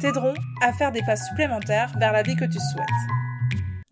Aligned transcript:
t'aideront 0.00 0.34
à 0.62 0.72
faire 0.72 0.92
des 0.92 1.02
pas 1.02 1.16
supplémentaires 1.16 1.92
vers 1.98 2.12
la 2.12 2.22
vie 2.22 2.34
que 2.34 2.46
tu 2.46 2.58
souhaites. 2.72 2.86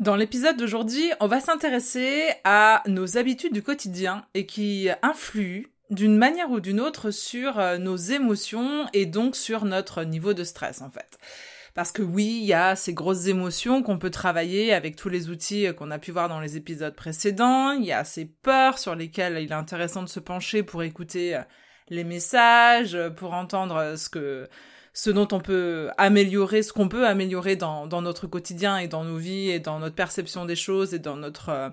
Dans 0.01 0.17
l'épisode 0.17 0.57
d'aujourd'hui, 0.57 1.11
on 1.21 1.27
va 1.27 1.41
s'intéresser 1.41 2.23
à 2.45 2.83
nos 2.87 3.19
habitudes 3.19 3.53
du 3.53 3.63
quotidien 3.63 4.25
et 4.33 4.47
qui 4.47 4.89
influent 5.03 5.67
d'une 5.91 6.17
manière 6.17 6.51
ou 6.51 6.61
d'une 6.61 6.81
autre 6.81 7.11
sur 7.11 7.59
euh, 7.59 7.79
nos 7.79 7.97
émotions 7.97 8.87
et 8.93 9.07
donc 9.07 9.37
sur 9.37 9.65
notre 9.65 10.05
niveau 10.05 10.35
de 10.35 10.45
stress 10.45 10.83
en 10.83 10.91
fait. 10.91 11.19
Parce 11.75 11.93
que 11.93 12.03
oui, 12.03 12.39
il 12.41 12.47
y 12.47 12.55
a 12.55 12.77
ces 12.77 12.95
grosses 12.95 13.27
émotions 13.27 13.83
qu'on 13.83 13.99
peut 13.99 14.11
travailler 14.11 14.73
avec 14.73 14.97
tous 14.97 15.09
les 15.09 15.31
outils 15.31 15.67
euh, 15.67 15.73
qu'on 15.73 15.91
a 15.91 15.99
pu 15.99 16.11
voir 16.11 16.29
dans 16.29 16.41
les 16.41 16.57
épisodes 16.57 16.95
précédents, 16.95 17.73
il 17.73 17.85
y 17.85 17.93
a 17.93 18.05
ces 18.05 18.25
peurs 18.25 18.79
sur 18.79 18.95
lesquelles 18.95 19.39
il 19.43 19.51
est 19.51 19.55
intéressant 19.55 20.03
de 20.03 20.09
se 20.09 20.21
pencher 20.21 20.63
pour 20.63 20.83
écouter 20.83 21.37
euh, 21.37 21.43
les 21.89 22.05
messages, 22.05 22.99
pour 23.17 23.33
entendre 23.33 23.95
ce 23.97 24.09
que 24.09 24.49
ce 24.93 25.11
dont 25.11 25.29
on 25.33 25.41
peut 25.41 25.91
améliorer, 25.97 26.63
ce 26.63 26.73
qu'on 26.73 26.89
peut 26.89 27.07
améliorer 27.07 27.57
dans, 27.57 27.87
notre 28.01 28.27
quotidien 28.27 28.79
et 28.79 28.89
dans 28.89 29.05
nos 29.05 29.17
vies 29.17 29.51
et 29.51 29.61
dans 29.61 29.79
notre 29.79 29.95
perception 29.95 30.45
des 30.45 30.57
choses 30.57 30.95
et 30.95 30.99
dans 30.99 31.17
notre 31.17 31.49
euh, 31.51 31.69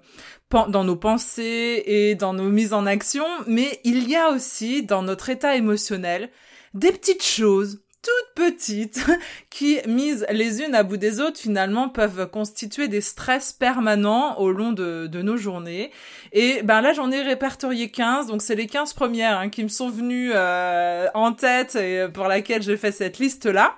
dans 0.70 0.84
nos 0.84 0.96
pensées 0.96 1.84
et 1.86 2.16
dans 2.16 2.34
nos 2.34 2.50
mises 2.50 2.74
en 2.74 2.86
action, 2.86 3.26
mais 3.48 3.80
il 3.84 4.10
y 4.10 4.16
a 4.16 4.30
aussi 4.30 4.84
dans 4.84 5.02
notre 5.02 5.30
état 5.30 5.56
émotionnel 5.56 6.30
des 6.74 6.92
petites 6.92 7.24
choses 7.24 7.85
toutes 8.06 8.46
petites 8.46 9.04
qui, 9.50 9.80
mises 9.88 10.26
les 10.30 10.62
unes 10.62 10.76
à 10.76 10.84
bout 10.84 10.98
des 10.98 11.20
autres, 11.20 11.40
finalement 11.40 11.90
peuvent 11.90 12.30
constituer 12.30 12.88
des 12.88 13.02
stress 13.02 13.52
permanents 13.52 14.40
au 14.40 14.52
long 14.52 14.72
de, 14.72 15.10
nos 15.22 15.38
journées. 15.38 15.92
Et 16.32 16.62
ben 16.64 16.82
là, 16.82 16.94
j'en 16.94 17.12
ai 17.12 17.22
répertorié 17.22 17.90
15, 17.90 18.28
donc 18.28 18.42
c'est 18.42 18.56
les 18.56 18.68
15 18.68 18.94
premières 18.94 19.40
hein, 19.40 19.50
qui 19.50 19.64
me 19.64 19.70
sont 19.70 19.90
venues 19.90 20.32
euh, 20.34 21.08
en 21.14 21.34
tête 21.34 21.76
et 21.76 22.08
pour 22.14 22.28
laquelle 22.28 22.62
j'ai 22.62 22.78
fait 22.78 22.92
cette 22.92 23.18
liste-là. 23.18 23.76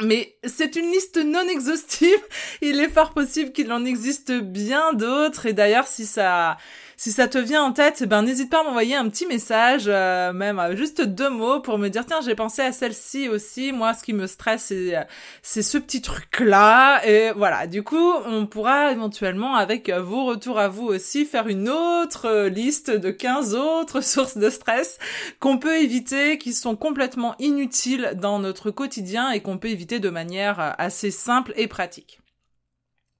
Mais 0.00 0.38
c'est 0.44 0.76
une 0.76 0.90
liste 0.90 1.18
non 1.18 1.46
exhaustive. 1.48 2.18
Il 2.62 2.80
est 2.80 2.88
fort 2.88 3.12
possible 3.12 3.52
qu'il 3.52 3.70
en 3.72 3.84
existe 3.84 4.32
bien 4.32 4.94
d'autres. 4.94 5.46
Et 5.46 5.52
d'ailleurs, 5.52 5.86
si 5.86 6.06
ça, 6.06 6.56
si 7.02 7.10
ça 7.10 7.26
te 7.26 7.36
vient 7.36 7.64
en 7.64 7.72
tête, 7.72 8.04
ben 8.04 8.22
n'hésite 8.22 8.48
pas 8.48 8.60
à 8.60 8.62
m'envoyer 8.62 8.94
un 8.94 9.08
petit 9.08 9.26
message, 9.26 9.86
euh, 9.88 10.32
même 10.32 10.60
euh, 10.60 10.76
juste 10.76 11.02
deux 11.02 11.30
mots 11.30 11.58
pour 11.58 11.76
me 11.76 11.88
dire 11.88 12.06
tiens 12.06 12.20
j'ai 12.24 12.36
pensé 12.36 12.62
à 12.62 12.70
celle-ci 12.70 13.28
aussi. 13.28 13.72
Moi, 13.72 13.92
ce 13.94 14.04
qui 14.04 14.12
me 14.12 14.28
stresse, 14.28 14.66
c'est 14.66 14.96
euh, 14.96 15.02
c'est 15.42 15.62
ce 15.62 15.78
petit 15.78 16.00
truc 16.00 16.38
là. 16.38 17.04
Et 17.04 17.32
voilà. 17.32 17.66
Du 17.66 17.82
coup, 17.82 18.12
on 18.24 18.46
pourra 18.46 18.92
éventuellement 18.92 19.56
avec 19.56 19.90
vos 19.90 20.26
retours 20.26 20.60
à 20.60 20.68
vous 20.68 20.86
aussi 20.86 21.24
faire 21.24 21.48
une 21.48 21.68
autre 21.68 22.46
liste 22.46 22.92
de 22.92 23.10
15 23.10 23.56
autres 23.56 24.00
sources 24.04 24.38
de 24.38 24.48
stress 24.48 25.00
qu'on 25.40 25.58
peut 25.58 25.78
éviter, 25.78 26.38
qui 26.38 26.52
sont 26.52 26.76
complètement 26.76 27.34
inutiles 27.40 28.12
dans 28.14 28.38
notre 28.38 28.70
quotidien 28.70 29.32
et 29.32 29.40
qu'on 29.40 29.58
peut 29.58 29.70
éviter 29.70 29.98
de 29.98 30.08
manière 30.08 30.76
assez 30.78 31.10
simple 31.10 31.52
et 31.56 31.66
pratique. 31.66 32.21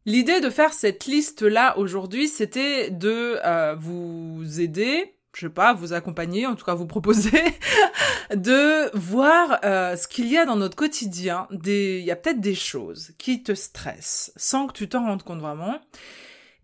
L'idée 0.05 0.41
de 0.41 0.51
faire 0.51 0.73
cette 0.73 1.07
liste-là 1.07 1.79
aujourd'hui, 1.79 2.27
c'était 2.27 2.91
de 2.91 3.39
euh, 3.45 3.77
vous 3.79 4.61
aider, 4.61 5.15
je 5.33 5.47
sais 5.47 5.53
pas, 5.53 5.75
vous 5.75 5.93
accompagner, 5.93 6.45
en 6.45 6.57
tout 6.57 6.65
cas 6.65 6.75
vous 6.75 6.87
proposer, 6.89 7.43
de 8.35 8.91
voir 8.97 9.61
euh, 9.65 9.95
ce 9.95 10.09
qu'il 10.09 10.27
y 10.27 10.37
a 10.37 10.45
dans 10.45 10.57
notre 10.57 10.77
quotidien. 10.77 11.47
Il 11.65 12.01
y 12.01 12.11
a 12.11 12.17
peut-être 12.17 12.41
des 12.41 12.57
choses 12.57 13.13
qui 13.17 13.45
te 13.45 13.55
stressent 13.55 14.33
sans 14.35 14.67
que 14.67 14.73
tu 14.73 14.89
t'en 14.89 15.05
rendes 15.07 15.23
compte 15.23 15.41
vraiment 15.41 15.79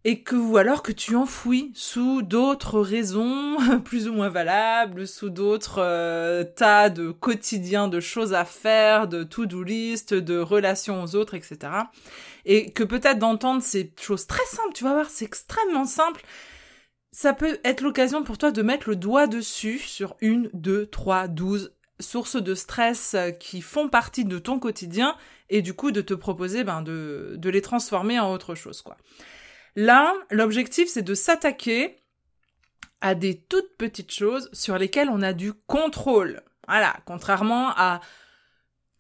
et 0.08 0.22
que 0.22 0.36
ou 0.36 0.56
alors 0.56 0.82
que 0.82 0.91
tu 0.91 1.16
enfouis 1.16 1.70
sous 1.74 2.22
d'autres 2.22 2.80
raisons 2.80 3.58
plus 3.84 4.08
ou 4.08 4.14
moins 4.14 4.30
valables, 4.30 5.06
sous 5.06 5.28
d'autres 5.28 5.82
euh, 5.82 6.44
tas 6.44 6.88
de 6.88 7.10
quotidiens 7.10 7.88
de 7.88 8.00
choses 8.00 8.32
à 8.32 8.47
faire, 8.47 9.06
de 9.06 9.22
to-do 9.22 9.62
list, 9.62 10.14
de 10.14 10.38
relations 10.38 11.02
aux 11.02 11.14
autres, 11.14 11.34
etc. 11.34 11.58
Et 12.47 12.72
que 12.72 12.84
peut-être 12.84 13.18
d'entendre 13.18 13.62
ces 13.62 13.92
choses 14.00 14.26
très 14.26 14.47
simples, 14.47 14.72
tu 14.72 14.82
vas 14.82 14.94
voir, 14.94 15.10
c'est 15.10 15.26
extrêmement 15.26 15.84
simple. 15.84 16.22
Ça 17.12 17.34
peut 17.34 17.58
être 17.62 17.82
l'occasion 17.82 18.22
pour 18.22 18.38
toi 18.38 18.50
de 18.50 18.62
mettre 18.62 18.88
le 18.88 18.97
doigt 18.97 19.26
dessus 19.26 19.78
sur 19.78 20.16
une, 20.22 20.48
deux, 20.54 20.86
trois, 20.86 21.28
douze 21.28 21.74
sources 22.00 22.42
de 22.42 22.54
stress 22.54 23.14
qui 23.41 23.60
font 23.60 23.91
partie 23.91 24.24
de 24.24 24.38
ton 24.38 24.58
quotidien 24.58 25.16
et 25.50 25.60
du 25.60 25.74
coup 25.74 25.91
de 25.91 26.00
te 26.00 26.14
proposer 26.14 26.64
ben, 26.64 26.80
de, 26.80 27.34
de 27.36 27.50
les 27.50 27.60
transformer 27.60 28.18
en 28.18 28.32
autre 28.32 28.54
chose, 28.54 28.80
quoi. 28.80 28.97
Là, 29.81 30.12
l'objectif, 30.33 30.89
c'est 30.89 31.03
de 31.03 31.15
s'attaquer 31.15 32.00
à 33.00 33.15
des 33.15 33.39
toutes 33.39 33.77
petites 33.77 34.12
choses 34.12 34.50
sur 34.53 34.77
lesquelles 34.77 35.09
on 35.09 35.22
a 35.22 35.33
du 35.33 35.53
contrôle. 35.53 36.43
Voilà, 36.66 36.97
contrairement 37.05 37.69
à 37.77 38.00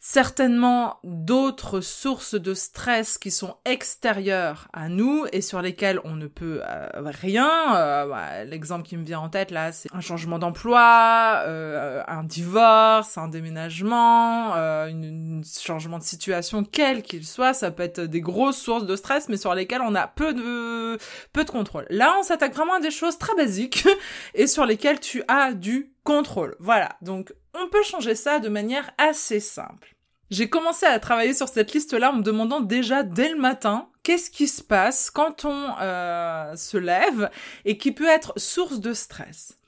certainement 0.00 1.00
d'autres 1.02 1.80
sources 1.80 2.34
de 2.34 2.54
stress 2.54 3.18
qui 3.18 3.30
sont 3.30 3.56
extérieures 3.64 4.68
à 4.72 4.88
nous 4.88 5.26
et 5.32 5.40
sur 5.40 5.60
lesquelles 5.60 6.00
on 6.04 6.14
ne 6.14 6.28
peut 6.28 6.60
euh, 6.64 6.88
rien. 6.96 7.76
Euh, 7.76 8.44
l'exemple 8.44 8.86
qui 8.86 8.96
me 8.96 9.04
vient 9.04 9.20
en 9.20 9.28
tête 9.28 9.50
là, 9.50 9.72
c'est 9.72 9.92
un 9.92 10.00
changement 10.00 10.38
d'emploi, 10.38 11.42
euh, 11.46 12.02
un 12.06 12.22
divorce, 12.22 13.18
un 13.18 13.28
déménagement, 13.28 14.54
un 14.54 15.40
changement 15.42 15.98
de 15.98 16.04
situation 16.04 16.64
quel 16.64 17.02
qu'il 17.02 17.26
soit. 17.26 17.52
Ça 17.52 17.70
peut 17.70 17.82
être 17.82 18.00
des 18.00 18.20
grosses 18.20 18.58
sources 18.58 18.86
de 18.86 18.96
stress, 18.96 19.28
mais 19.28 19.36
sur 19.36 19.54
lesquelles 19.54 19.82
on 19.82 19.94
a 19.94 20.06
peu 20.06 20.32
de 20.32 20.98
peu 21.32 21.44
de 21.44 21.50
contrôle. 21.50 21.86
Là, 21.90 22.14
on 22.18 22.22
s'attaque 22.22 22.54
vraiment 22.54 22.74
à 22.74 22.80
des 22.80 22.90
choses 22.90 23.18
très 23.18 23.34
basiques 23.34 23.86
et 24.34 24.46
sur 24.46 24.64
lesquelles 24.64 25.00
tu 25.00 25.22
as 25.28 25.52
du 25.52 25.92
contrôle. 26.04 26.56
Voilà. 26.60 26.90
Donc, 27.02 27.32
on 27.60 27.68
peut 27.68 27.82
changer 27.82 28.14
ça 28.14 28.38
de 28.38 28.48
manière 28.48 28.90
assez 28.98 29.40
simple. 29.40 29.94
J'ai 30.30 30.50
commencé 30.50 30.84
à 30.84 30.98
travailler 30.98 31.32
sur 31.32 31.48
cette 31.48 31.72
liste-là 31.72 32.12
en 32.12 32.16
me 32.16 32.22
demandant 32.22 32.60
déjà 32.60 33.02
dès 33.02 33.30
le 33.30 33.38
matin 33.38 33.88
qu'est-ce 34.02 34.30
qui 34.30 34.46
se 34.46 34.62
passe 34.62 35.10
quand 35.10 35.44
on 35.44 35.74
euh, 35.80 36.54
se 36.56 36.76
lève 36.76 37.30
et 37.64 37.78
qui 37.78 37.92
peut 37.92 38.08
être 38.08 38.38
source 38.38 38.80
de 38.80 38.92
stress. 38.92 39.58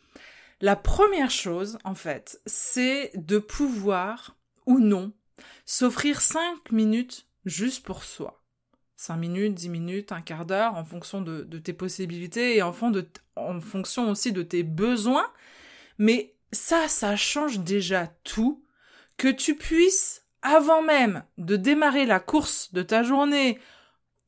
La 0.60 0.76
première 0.76 1.30
chose, 1.30 1.78
en 1.84 1.94
fait, 1.94 2.40
c'est 2.44 3.10
de 3.14 3.38
pouvoir 3.38 4.36
ou 4.66 4.78
non 4.78 5.12
s'offrir 5.64 6.20
cinq 6.20 6.70
minutes 6.70 7.26
juste 7.46 7.84
pour 7.84 8.04
soi. 8.04 8.42
Cinq 8.96 9.16
minutes, 9.16 9.54
dix 9.54 9.70
minutes, 9.70 10.12
un 10.12 10.20
quart 10.20 10.44
d'heure, 10.44 10.74
en 10.74 10.84
fonction 10.84 11.22
de, 11.22 11.42
tes 11.58 11.72
possibilités 11.72 12.56
et 12.56 12.62
en, 12.62 12.74
en 13.36 13.60
fonction 13.60 14.10
aussi 14.10 14.32
de 14.32 14.42
tes 14.42 14.62
besoins. 14.62 15.26
Mais 15.96 16.34
ça, 16.52 16.88
ça 16.88 17.16
change 17.16 17.60
déjà 17.60 18.08
tout. 18.24 18.64
Que 19.16 19.28
tu 19.28 19.54
puisses 19.54 20.24
avant 20.42 20.82
même 20.82 21.24
de 21.38 21.56
démarrer 21.56 22.06
la 22.06 22.20
course 22.20 22.72
de 22.72 22.82
ta 22.82 23.02
journée 23.02 23.58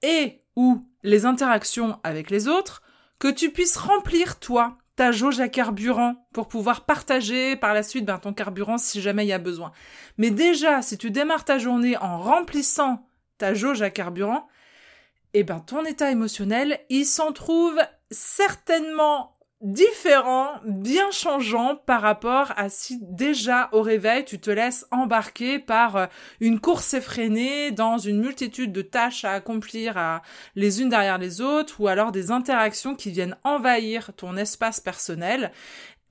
et 0.02 0.42
ou 0.56 0.86
les 1.02 1.24
interactions 1.24 1.98
avec 2.02 2.30
les 2.30 2.48
autres, 2.48 2.82
que 3.18 3.28
tu 3.28 3.50
puisses 3.50 3.76
remplir 3.76 4.38
toi 4.38 4.76
ta 4.96 5.10
jauge 5.10 5.40
à 5.40 5.48
carburant 5.48 6.26
pour 6.32 6.48
pouvoir 6.48 6.84
partager 6.84 7.56
par 7.56 7.72
la 7.72 7.82
suite 7.82 8.04
ben, 8.04 8.18
ton 8.18 8.34
carburant 8.34 8.76
si 8.76 9.00
jamais 9.00 9.24
il 9.24 9.28
y 9.28 9.32
a 9.32 9.38
besoin. 9.38 9.72
Mais 10.18 10.30
déjà, 10.30 10.82
si 10.82 10.98
tu 10.98 11.10
démarres 11.10 11.44
ta 11.44 11.58
journée 11.58 11.96
en 11.96 12.20
remplissant 12.20 13.08
ta 13.38 13.54
jauge 13.54 13.80
à 13.80 13.90
carburant, 13.90 14.46
eh 15.34 15.44
ben 15.44 15.60
ton 15.60 15.84
état 15.84 16.10
émotionnel, 16.10 16.80
il 16.90 17.06
s'en 17.06 17.32
trouve 17.32 17.80
certainement 18.10 19.31
différent, 19.62 20.50
bien 20.64 21.12
changeant 21.12 21.76
par 21.76 22.02
rapport 22.02 22.52
à 22.56 22.68
si 22.68 22.98
déjà 23.00 23.68
au 23.70 23.80
réveil 23.80 24.24
tu 24.24 24.40
te 24.40 24.50
laisses 24.50 24.86
embarquer 24.90 25.60
par 25.60 25.96
euh, 25.96 26.06
une 26.40 26.58
course 26.58 26.94
effrénée 26.94 27.70
dans 27.70 27.96
une 27.96 28.20
multitude 28.20 28.72
de 28.72 28.82
tâches 28.82 29.24
à 29.24 29.32
accomplir 29.32 29.96
à, 29.96 30.22
les 30.56 30.82
unes 30.82 30.88
derrière 30.88 31.18
les 31.18 31.40
autres 31.40 31.80
ou 31.80 31.86
alors 31.86 32.10
des 32.10 32.32
interactions 32.32 32.96
qui 32.96 33.12
viennent 33.12 33.36
envahir 33.44 34.10
ton 34.16 34.36
espace 34.36 34.80
personnel 34.80 35.52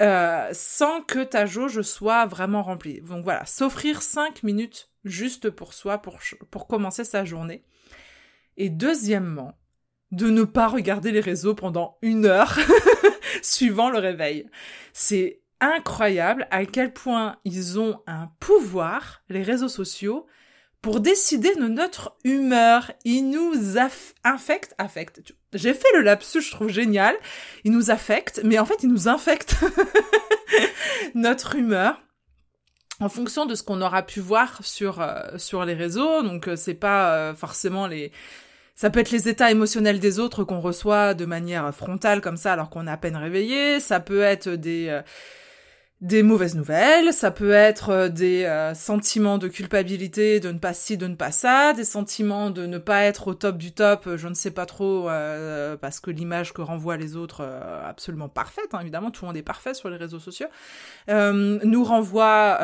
euh, 0.02 0.50
sans 0.54 1.02
que 1.02 1.20
ta 1.20 1.46
jauge 1.46 1.82
soit 1.82 2.26
vraiment 2.26 2.64
remplie. 2.64 3.02
Donc 3.02 3.26
voilà, 3.26 3.46
s'offrir 3.46 4.02
cinq 4.02 4.44
minutes 4.44 4.90
juste 5.04 5.50
pour 5.50 5.74
soi 5.74 5.98
pour, 5.98 6.20
pour 6.50 6.68
commencer 6.68 7.04
sa 7.04 7.26
journée. 7.26 7.64
Et 8.56 8.70
deuxièmement, 8.70 9.58
de 10.12 10.30
ne 10.30 10.44
pas 10.44 10.68
regarder 10.68 11.12
les 11.12 11.22
réseaux 11.22 11.56
pendant 11.56 11.98
une 12.02 12.26
heure 12.26 12.58
suivant 13.46 13.90
le 13.90 14.00
réveil. 14.00 14.48
C'est 14.94 15.42
incroyable 15.60 16.48
à 16.52 16.66
quel 16.66 16.92
point 16.92 17.38
ils 17.46 17.80
ont 17.80 18.02
un 18.08 18.30
pouvoir, 18.40 19.22
les 19.30 19.44
réseaux 19.44 19.70
sociaux, 19.70 20.26
pour 20.82 21.00
décider 21.00 21.54
de 21.56 21.68
notre 21.68 22.18
humeur. 22.24 22.92
Il 23.06 23.30
nous 23.30 23.78
infecte, 24.24 24.74
affecte. 24.80 25.22
J'ai 25.54 25.74
fait 25.74 25.88
le 25.94 26.02
lapsus, 26.02 26.42
je 26.42 26.52
trouve 26.52 26.70
génial. 26.70 27.16
Il 27.64 27.72
nous 27.72 27.92
affecte, 27.92 28.42
mais 28.44 28.58
en 28.58 28.66
fait, 28.66 28.82
il 28.82 28.90
nous 28.90 29.08
infecte 29.08 29.56
notre 31.14 31.56
humeur 31.56 32.02
en 33.02 33.10
fonction 33.10 33.46
de 33.46 33.56
ce 33.56 33.64
qu'on 33.64 33.82
aura 33.82 34.04
pu 34.04 34.20
voir 34.20 34.64
sur 34.64 35.02
euh, 35.02 35.38
sur 35.38 35.66
les 35.66 35.74
réseaux. 35.74 36.22
Donc 36.22 36.48
euh, 36.48 36.56
c'est 36.56 36.76
pas 36.76 37.16
euh, 37.16 37.34
forcément 37.34 37.88
les 37.88 38.12
ça 38.82 38.90
peut 38.90 39.00
être 39.00 39.12
les 39.12 39.30
états 39.30 39.52
émotionnels 39.52 40.00
des 40.00 40.18
autres 40.18 40.44
qu'on 40.44 40.60
reçoit 40.60 41.14
de 41.14 41.26
manière 41.26 41.72
frontale 41.72 42.20
comme 42.20 42.36
ça 42.36 42.54
alors 42.54 42.72
qu'on 42.72 42.88
est 42.88 42.90
à 42.90 42.98
peine 42.98 43.16
réveillé, 43.16 43.80
ça 43.80 44.00
peut 44.00 44.24
être 44.24 44.50
des 44.50 45.00
des 46.02 46.24
mauvaises 46.24 46.56
nouvelles, 46.56 47.14
ça 47.14 47.30
peut 47.30 47.52
être 47.52 47.90
euh, 47.90 48.10
des 48.10 48.44
euh, 48.46 48.74
sentiments 48.74 49.38
de 49.38 49.48
culpabilité 49.48 50.40
de 50.40 50.52
ne 50.52 50.58
pas 50.58 50.74
ci, 50.74 50.98
de 50.98 51.06
ne 51.06 51.14
pas 51.14 51.32
ça, 51.32 51.74
des 51.74 51.84
sentiments 51.84 52.50
de 52.50 52.66
ne 52.66 52.80
pas 52.80 53.04
être 53.04 53.28
au 53.28 53.34
top 53.36 53.58
du 53.58 53.72
top, 53.72 54.16
je 54.16 54.28
ne 54.28 54.34
sais 54.34 54.50
pas 54.50 54.66
trop, 54.66 55.08
euh, 55.10 55.78
parce 55.78 56.00
que 56.00 56.10
l'image 56.10 56.54
que 56.54 56.64
renvoient 56.64 56.98
les 56.98 57.16
autres, 57.16 57.48
absolument 57.86 58.30
parfaite, 58.30 58.74
hein, 58.74 58.80
évidemment, 58.82 59.12
tout 59.12 59.26
le 59.26 59.28
monde 59.28 59.38
est 59.38 59.44
parfait 59.44 59.76
sur 59.76 59.90
les 59.90 59.98
réseaux 59.98 60.20
sociaux, 60.20 60.48
nous 61.08 61.84
renvoie 61.84 62.60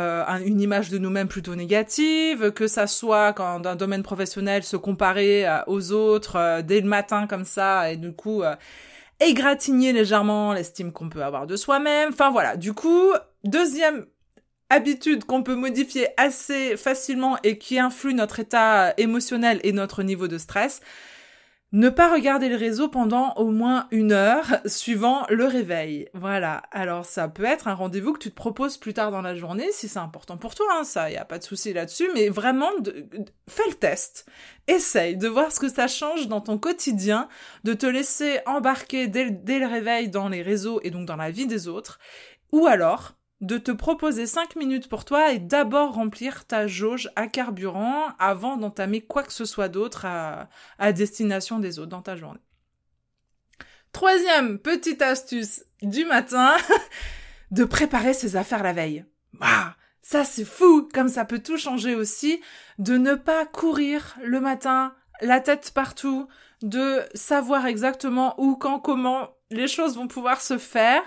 une 0.46 0.60
image 0.60 0.90
de 0.90 0.98
nous-mêmes 0.98 1.28
plutôt 1.28 1.56
négative, 1.56 2.52
que 2.52 2.68
ça 2.68 2.88
soit 2.88 3.34
quand 3.34 3.60
dans 3.60 3.70
un 3.70 3.76
domaine 3.76 4.04
professionnel, 4.04 4.64
se 4.64 4.78
comparer 4.78 5.46
aux 5.68 5.92
autres 5.92 6.62
dès 6.62 6.82
le 6.82 6.88
matin 6.88 7.28
comme 7.28 7.46
ça, 7.46 7.92
et 7.92 7.98
du 7.98 8.14
coup 8.14 8.44
égratigner 9.20 9.94
légèrement 9.94 10.54
l'estime 10.54 10.92
qu'on 10.92 11.10
peut 11.10 11.24
avoir 11.24 11.48
de 11.48 11.56
soi-même. 11.56 12.10
Enfin 12.14 12.32
voilà, 12.32 12.58
du 12.58 12.74
coup, 12.74 13.12
deuxième 13.44 14.06
habitude 14.70 15.24
qu'on 15.24 15.44
peut 15.44 15.56
modifier 15.56 16.08
assez 16.18 16.76
facilement 16.78 17.38
et 17.44 17.58
qui 17.58 17.80
influe 17.80 18.14
notre 18.14 18.40
état 18.40 18.94
émotionnel 18.98 19.60
et 19.64 19.72
notre 19.72 20.04
niveau 20.04 20.28
de 20.28 20.38
stress, 20.38 20.82
ne 21.74 21.90
pas 21.90 22.12
regarder 22.14 22.48
le 22.48 22.56
réseau 22.56 22.88
pendant 22.88 23.34
au 23.34 23.52
moins 23.52 23.88
une 23.92 24.14
heure 24.14 24.60
suivant 24.66 25.26
le 25.30 25.46
réveil. 25.46 26.08
Voilà. 26.14 26.64
Alors 26.72 27.06
ça 27.06 27.28
peut 27.28 27.44
être 27.44 27.68
un 27.68 27.74
rendez-vous 27.74 28.14
que 28.14 28.20
tu 28.20 28.30
te 28.30 28.36
proposes 28.36 28.78
plus 28.78 28.94
tard 28.94 29.12
dans 29.12 29.22
la 29.22 29.36
journée 29.36 29.68
si 29.72 29.90
c'est 29.90 30.00
important 30.00 30.38
pour 30.38 30.56
toi. 30.56 30.66
Hein, 30.80 30.84
ça, 30.86 31.12
y 31.12 31.18
a 31.18 31.26
pas 31.26 31.40
de 31.40 31.44
souci 31.44 31.74
là-dessus. 31.74 32.10
Mais 32.14 32.30
vraiment, 32.30 32.70
fais 33.50 33.68
le 33.68 33.74
test. 33.74 34.26
Essaye 34.68 35.18
de 35.18 35.28
voir 35.28 35.52
ce 35.52 35.60
que 35.60 35.70
ça 35.70 35.88
change 35.88 36.28
dans 36.28 36.42
ton 36.42 36.58
quotidien, 36.58 37.28
de 37.66 37.74
te 37.74 37.86
laisser 37.86 38.40
embarquer 38.46 39.08
dès 39.08 39.60
le 39.60 39.68
réveil 39.68 40.10
dans 40.10 40.30
les 40.30 40.42
réseaux 40.42 40.80
et 40.84 40.90
donc 40.90 41.06
dans 41.06 41.16
la 41.18 41.32
vie 41.32 41.48
des 41.48 41.68
autres. 41.68 42.00
Ou 42.54 42.66
alors, 42.66 43.18
de 43.42 43.58
te 43.58 43.72
proposer 43.72 44.26
5 44.26 44.56
minutes 44.56 44.90
pour 44.90 45.06
toi 45.06 45.32
et 45.32 45.40
d'abord 45.40 45.94
remplir 45.94 46.46
ta 46.46 46.68
jauge 46.68 47.10
à 47.16 47.28
carburant 47.28 48.08
avant 48.18 48.58
d'entamer 48.58 49.02
quoi 49.02 49.24
que 49.24 49.34
ce 49.34 49.46
soit 49.46 49.70
d'autre 49.70 50.06
à, 50.06 50.94
destination 50.94 51.60
des 51.60 51.80
autres 51.80 51.90
dans 51.90 52.02
ta 52.02 52.16
journée. 52.16 52.40
Troisième 53.92 54.60
petite 54.60 55.02
astuce 55.02 55.66
du 55.82 56.06
matin, 56.06 56.56
de 57.52 57.64
préparer 57.64 58.14
ses 58.14 58.36
affaires 58.36 58.64
la 58.64 58.74
veille. 58.74 59.06
Ah, 59.40 59.76
ça 60.02 60.24
c'est 60.24 60.46
fou, 60.46 60.90
comme 60.94 61.10
ça 61.10 61.26
peut 61.26 61.40
tout 61.40 61.58
changer 61.58 61.96
aussi, 61.96 62.42
de 62.80 62.98
ne 62.98 63.14
pas 63.14 63.46
courir 63.46 64.18
le 64.24 64.40
matin, 64.40 64.96
la 65.22 65.40
tête 65.40 65.72
partout, 65.74 66.28
de 66.64 67.02
savoir 67.14 67.68
exactement 67.68 68.34
où, 68.40 68.56
quand, 68.56 68.80
comment 68.80 69.30
les 69.52 69.68
choses 69.68 69.96
vont 69.96 70.08
pouvoir 70.08 70.42
se 70.42 70.58
faire 70.58 71.04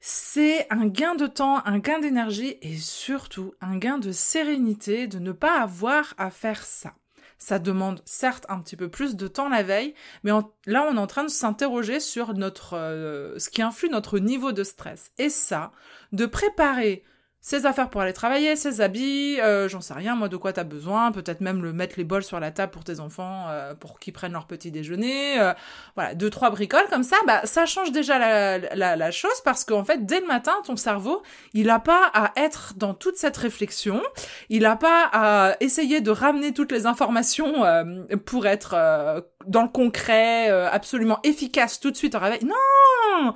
c'est 0.00 0.66
un 0.70 0.86
gain 0.86 1.14
de 1.14 1.26
temps, 1.26 1.64
un 1.64 1.78
gain 1.78 1.98
d'énergie 1.98 2.58
et 2.62 2.76
surtout 2.76 3.54
un 3.60 3.76
gain 3.76 3.98
de 3.98 4.12
sérénité 4.12 5.06
de 5.06 5.18
ne 5.18 5.32
pas 5.32 5.60
avoir 5.60 6.14
à 6.18 6.30
faire 6.30 6.64
ça. 6.64 6.94
Ça 7.38 7.58
demande 7.58 8.00
certes 8.06 8.46
un 8.48 8.60
petit 8.60 8.76
peu 8.76 8.88
plus 8.88 9.14
de 9.14 9.28
temps 9.28 9.48
la 9.48 9.62
veille, 9.62 9.94
mais 10.22 10.30
là 10.66 10.86
on 10.88 10.96
est 10.96 10.98
en 10.98 11.06
train 11.06 11.24
de 11.24 11.28
s'interroger 11.28 12.00
sur 12.00 12.32
notre 12.34 12.74
euh, 12.74 13.38
ce 13.38 13.50
qui 13.50 13.62
influe 13.62 13.90
notre 13.90 14.18
niveau 14.18 14.52
de 14.52 14.64
stress. 14.64 15.10
Et 15.18 15.28
ça, 15.28 15.72
de 16.12 16.24
préparer 16.24 17.04
ses 17.46 17.64
affaires 17.64 17.90
pour 17.90 18.00
aller 18.00 18.12
travailler, 18.12 18.56
ses 18.56 18.80
habits, 18.80 19.40
euh, 19.40 19.68
j'en 19.68 19.80
sais 19.80 19.94
rien, 19.94 20.16
moi 20.16 20.28
de 20.28 20.36
quoi 20.36 20.52
t'as 20.52 20.64
besoin, 20.64 21.12
peut-être 21.12 21.40
même 21.40 21.62
le 21.62 21.72
mettre 21.72 21.94
les 21.96 22.02
bols 22.02 22.24
sur 22.24 22.40
la 22.40 22.50
table 22.50 22.72
pour 22.72 22.82
tes 22.82 22.98
enfants 22.98 23.44
euh, 23.50 23.72
pour 23.72 24.00
qu'ils 24.00 24.12
prennent 24.12 24.32
leur 24.32 24.48
petit 24.48 24.72
déjeuner, 24.72 25.38
euh, 25.38 25.52
voilà, 25.94 26.16
deux 26.16 26.28
trois 26.28 26.50
bricoles 26.50 26.88
comme 26.90 27.04
ça, 27.04 27.14
bah 27.24 27.42
ça 27.44 27.64
change 27.64 27.92
déjà 27.92 28.18
la, 28.18 28.58
la, 28.74 28.96
la 28.96 29.10
chose 29.12 29.40
parce 29.44 29.62
qu'en 29.64 29.84
fait 29.84 30.04
dès 30.04 30.18
le 30.18 30.26
matin 30.26 30.54
ton 30.64 30.74
cerveau 30.74 31.22
il 31.54 31.70
a 31.70 31.78
pas 31.78 32.10
à 32.14 32.32
être 32.34 32.72
dans 32.74 32.94
toute 32.94 33.16
cette 33.16 33.36
réflexion, 33.36 34.02
il 34.48 34.66
a 34.66 34.74
pas 34.74 35.08
à 35.12 35.56
essayer 35.60 36.00
de 36.00 36.10
ramener 36.10 36.52
toutes 36.52 36.72
les 36.72 36.84
informations 36.84 37.62
pour 38.24 38.48
être 38.48 38.74
dans 39.46 39.62
le 39.62 39.68
concret, 39.68 40.48
absolument 40.48 41.20
efficace 41.22 41.78
tout 41.78 41.92
de 41.92 41.96
suite 41.96 42.16
au 42.16 42.18
réveil. 42.18 42.44
Non 42.44 43.34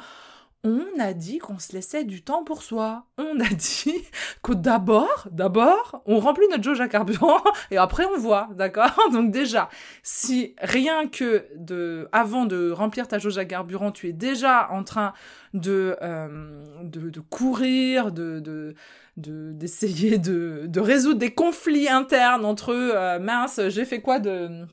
on 0.62 0.84
a 0.98 1.14
dit 1.14 1.38
qu'on 1.38 1.58
se 1.58 1.72
laissait 1.72 2.04
du 2.04 2.22
temps 2.22 2.44
pour 2.44 2.62
soi. 2.62 3.06
On 3.16 3.40
a 3.40 3.48
dit 3.54 4.04
que 4.42 4.52
d'abord, 4.52 5.26
d'abord, 5.30 6.02
on 6.06 6.18
remplit 6.18 6.46
notre 6.50 6.62
jauge 6.62 6.80
à 6.80 6.88
carburant 6.88 7.40
et 7.70 7.78
après 7.78 8.04
on 8.04 8.18
voit, 8.18 8.48
d'accord? 8.54 8.94
Donc 9.12 9.30
déjà, 9.30 9.70
si 10.02 10.54
rien 10.60 11.08
que 11.08 11.46
de, 11.56 12.08
avant 12.12 12.44
de 12.44 12.70
remplir 12.70 13.08
ta 13.08 13.18
jauge 13.18 13.38
à 13.38 13.44
carburant, 13.44 13.90
tu 13.90 14.08
es 14.08 14.12
déjà 14.12 14.70
en 14.70 14.84
train 14.84 15.14
de, 15.54 15.96
euh, 16.02 16.64
de, 16.82 17.20
courir, 17.20 18.12
de, 18.12 18.40
de 18.40 18.74
d'essayer 19.16 20.16
de, 20.16 20.64
de, 20.66 20.80
résoudre 20.80 21.18
des 21.18 21.34
conflits 21.34 21.90
internes 21.90 22.46
entre 22.46 22.70
euh, 22.72 23.18
mince, 23.18 23.60
j'ai 23.68 23.84
fait 23.84 24.00
quoi 24.00 24.18
de 24.18 24.66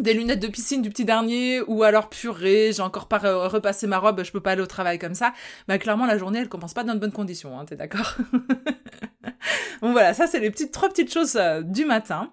des 0.00 0.12
lunettes 0.12 0.40
de 0.40 0.48
piscine 0.48 0.82
du 0.82 0.90
petit 0.90 1.04
dernier 1.04 1.60
ou 1.66 1.82
alors 1.82 2.08
purée, 2.08 2.72
j'ai 2.72 2.82
encore 2.82 3.06
pas 3.06 3.18
repassé 3.48 3.86
ma 3.86 3.98
robe, 3.98 4.24
je 4.24 4.32
peux 4.32 4.40
pas 4.40 4.52
aller 4.52 4.62
au 4.62 4.66
travail 4.66 4.98
comme 4.98 5.14
ça. 5.14 5.32
Bah 5.68 5.78
clairement 5.78 6.06
la 6.06 6.18
journée 6.18 6.40
elle 6.40 6.48
commence 6.48 6.74
pas 6.74 6.84
dans 6.84 6.94
de 6.94 6.98
bonnes 6.98 7.12
conditions, 7.12 7.58
hein, 7.58 7.64
t'es 7.64 7.76
d'accord? 7.76 8.16
Bon 9.82 9.92
voilà, 9.92 10.14
ça 10.14 10.26
c'est 10.26 10.40
les 10.40 10.50
petites 10.50 10.72
trois 10.72 10.88
petites 10.88 11.12
choses 11.12 11.36
euh, 11.36 11.60
du 11.60 11.84
matin. 11.84 12.32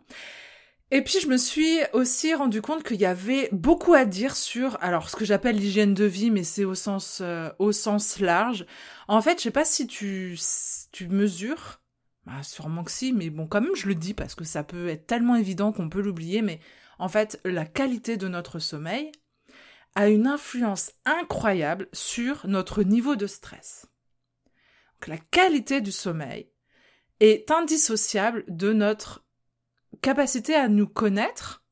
Et 0.92 1.02
puis 1.04 1.20
je 1.22 1.28
me 1.28 1.38
suis 1.38 1.80
aussi 1.94 2.34
rendu 2.34 2.62
compte 2.62 2.84
qu'il 2.84 3.00
y 3.00 3.06
avait 3.06 3.50
beaucoup 3.52 3.94
à 3.94 4.06
dire 4.06 4.36
sur 4.36 4.78
alors 4.82 5.10
ce 5.10 5.16
que 5.16 5.26
j'appelle 5.26 5.58
l'hygiène 5.58 5.94
de 5.94 6.06
vie 6.06 6.32
mais 6.32 6.44
c'est 6.44 6.64
au 6.64 6.76
sens 6.76 7.20
euh, 7.22 7.50
au 7.60 7.72
sens 7.72 8.20
large. 8.20 8.66
En 9.08 9.22
fait, 9.22 9.38
je 9.40 9.44
sais 9.44 9.52
pas 9.52 9.66
si 9.66 9.88
tu 9.88 10.40
tu 10.92 11.08
mesures 11.10 11.82
bah, 12.26 12.44
sûrement 12.44 12.84
que 12.84 12.92
si, 12.92 13.14
mais 13.14 13.30
bon, 13.30 13.48
quand 13.48 13.62
même, 13.62 13.76
je 13.76 13.88
le 13.88 13.96
dis 13.96 14.14
parce 14.14 14.36
que 14.36 14.44
ça 14.44 14.64
peut 14.64 14.90
être 14.90 15.08
tellement 15.08 15.36
évident 15.36 15.72
qu'on 15.72 15.90
peut 15.90 16.02
l'oublier, 16.02 16.42
mais 16.44 16.60
en 17.02 17.10
fait, 17.10 17.42
la 17.44 17.66
qualité 17.66 18.16
de 18.16 18.28
notre 18.28 18.60
sommeil 18.60 19.12
a 19.96 20.08
une 20.08 20.28
influence 20.28 20.92
incroyable 21.04 21.90
sur 21.94 22.46
notre 22.48 22.84
niveau 22.84 23.16
de 23.16 23.26
stress. 23.28 23.88
la 25.08 25.18
qualité 25.18 25.82
du 25.82 25.92
sommeil 25.92 26.52
est 27.20 27.50
indissociable 27.50 28.46
de 28.48 28.72
notre 28.72 29.26
capacité 30.04 30.54
à 30.54 30.68
nous 30.68 30.88
connaître, 30.88 31.64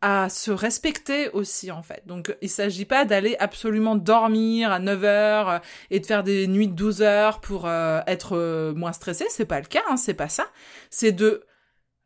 à 0.00 0.28
se 0.28 0.50
respecter 0.50 1.28
aussi 1.30 1.70
en 1.70 1.84
fait. 1.84 2.02
Donc 2.06 2.36
il 2.42 2.50
s'agit 2.50 2.84
pas 2.84 3.04
d'aller 3.04 3.36
absolument 3.38 3.94
dormir 3.94 4.72
à 4.72 4.80
9 4.80 5.04
heures 5.04 5.60
et 5.90 6.00
de 6.00 6.06
faire 6.06 6.24
des 6.24 6.48
nuits 6.48 6.68
de 6.68 6.74
12 6.74 7.00
heures 7.00 7.40
pour 7.40 7.66
euh, 7.66 8.00
être 8.08 8.36
euh, 8.36 8.74
moins 8.74 8.92
stressé, 8.92 9.26
c'est 9.30 9.46
pas 9.46 9.60
le 9.60 9.66
cas, 9.66 9.84
hein, 9.88 9.96
c'est 9.96 10.14
pas 10.14 10.28
ça. 10.28 10.48
C'est 10.90 11.12
de 11.12 11.46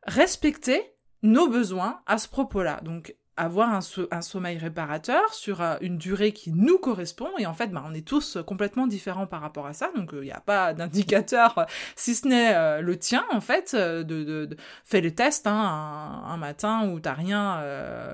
respecter 0.07 0.98
nos 1.23 1.49
besoins 1.49 2.01
à 2.07 2.19
ce 2.19 2.29
propos-là. 2.29 2.81
Donc 2.83 3.15
avoir 3.39 3.73
un, 3.73 4.21
sommeil 4.21 4.59
réparateur 4.59 5.33
sur 5.33 5.63
euh, 5.63 5.77
une 5.81 5.97
durée 5.97 6.33
qui 6.33 6.53
nous 6.53 6.77
correspond 6.77 7.31
et 7.39 7.47
en 7.47 7.55
fait 7.55 7.69
bah, 7.69 7.85
on 7.87 7.95
est 7.95 8.07
tous 8.07 8.37
complètement 8.45 8.87
différents 8.87 9.27
par 9.27 9.41
rapport 9.41 9.67
à 9.67 9.73
ça 9.73 9.91
donc 9.95 10.11
il 10.13 10.23
n'y 10.23 10.33
a 10.33 10.41
pas 10.41 10.75
d'indicateur 10.75 11.57
euh, 11.59 11.65
si 11.95 12.15
ce 12.15 12.27
n'est 12.27 12.55
euh, 12.55 12.81
le 12.81 12.99
tien 12.99 13.25
en 13.31 13.41
fait 13.41 13.75
de, 13.75 14.49
fais 14.85 15.01
les 15.01 15.15
tests 15.15 15.47
hein, 15.47 16.23
un, 16.27 16.37
matin 16.37 16.89
où 16.89 16.99
t'as 17.01 17.15
rien 17.15 17.63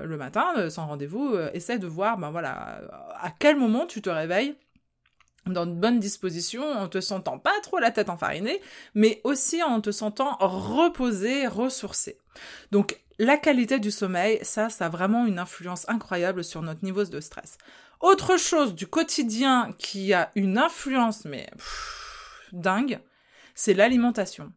le 0.03 0.17
matin 0.17 0.69
sans 0.69 0.85
rendez-vous 0.87 1.35
essaie 1.53 1.79
de 1.79 1.87
voir 1.87 2.17
ben 2.17 2.29
voilà 2.29 2.81
à 3.19 3.31
quel 3.31 3.55
moment 3.55 3.85
tu 3.85 4.01
te 4.01 4.09
réveilles 4.09 4.55
dans 5.45 5.65
de 5.65 5.73
bonnes 5.73 5.99
dispositions, 5.99 6.67
en 6.71 6.87
te 6.87 7.01
sentant 7.01 7.37
pas 7.37 7.59
trop 7.61 7.77
la 7.77 7.91
tête 7.91 8.09
enfarinée, 8.09 8.61
mais 8.93 9.21
aussi 9.23 9.61
en 9.61 9.79
te 9.81 9.91
sentant 9.91 10.37
reposé, 10.39 11.47
ressourcé. 11.47 12.17
Donc 12.71 12.99
la 13.19 13.37
qualité 13.37 13.79
du 13.79 13.91
sommeil, 13.91 14.39
ça, 14.41 14.69
ça 14.69 14.87
a 14.87 14.89
vraiment 14.89 15.25
une 15.25 15.39
influence 15.39 15.87
incroyable 15.87 16.43
sur 16.43 16.61
notre 16.61 16.83
niveau 16.83 17.03
de 17.03 17.19
stress. 17.19 17.57
Autre 18.01 18.37
chose 18.37 18.75
du 18.75 18.87
quotidien 18.87 19.71
qui 19.77 20.13
a 20.13 20.31
une 20.35 20.57
influence, 20.57 21.25
mais 21.25 21.49
dingue, 22.51 22.99
c'est 23.53 23.73
l'alimentation. 23.73 24.51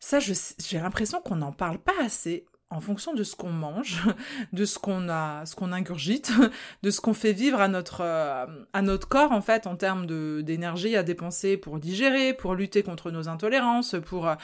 Ça, 0.00 0.18
j'ai 0.18 0.78
l'impression 0.78 1.20
qu'on 1.20 1.36
n'en 1.36 1.52
parle 1.52 1.78
pas 1.78 1.94
assez 2.00 2.44
en 2.72 2.80
fonction 2.80 3.14
de 3.14 3.22
ce 3.22 3.36
qu'on 3.36 3.50
mange, 3.50 4.00
de 4.52 4.64
ce 4.64 4.78
qu'on 4.78 5.08
a, 5.08 5.44
ce 5.46 5.54
qu'on 5.54 5.72
ingurgite, 5.72 6.32
de 6.82 6.90
ce 6.90 7.00
qu'on 7.00 7.14
fait 7.14 7.32
vivre 7.32 7.60
à 7.60 7.68
notre 7.68 8.00
euh, 8.00 8.46
à 8.72 8.82
notre 8.82 9.08
corps 9.08 9.32
en 9.32 9.42
fait 9.42 9.66
en 9.66 9.76
termes 9.76 10.06
d'énergie 10.42 10.96
à 10.96 11.02
dépenser 11.02 11.56
pour 11.56 11.78
digérer, 11.78 12.32
pour 12.32 12.54
lutter 12.54 12.82
contre 12.82 13.10
nos 13.10 13.28
intolérances, 13.28 13.96
pour 14.04 14.26
euh, 14.26 14.34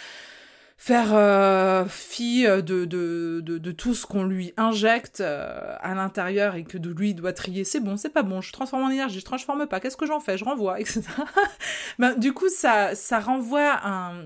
faire 0.76 1.08
euh, 1.12 1.86
fi 1.86 2.44
de, 2.44 2.60
de, 2.60 3.40
de, 3.40 3.72
tout 3.72 3.94
ce 3.94 4.06
qu'on 4.06 4.22
lui 4.22 4.52
injecte 4.56 5.20
à 5.20 5.94
l'intérieur 5.94 6.54
et 6.54 6.62
que 6.62 6.78
de 6.78 6.90
lui 6.90 7.14
doit 7.14 7.32
trier, 7.32 7.64
c'est 7.64 7.80
bon, 7.80 7.96
c'est 7.96 8.10
pas 8.10 8.22
bon, 8.22 8.40
je 8.40 8.52
transforme 8.52 8.84
en 8.84 8.90
énergie, 8.90 9.18
je 9.18 9.24
transforme 9.24 9.66
pas, 9.66 9.80
qu'est-ce 9.80 9.96
que 9.96 10.06
j'en 10.06 10.20
fais, 10.20 10.38
je 10.38 10.44
renvoie, 10.44 10.78
etc. 10.78 11.02
ben, 11.98 12.14
du 12.14 12.32
coup, 12.32 12.48
ça, 12.48 12.94
ça 12.94 13.18
renvoie 13.18 13.84
un... 13.84 14.22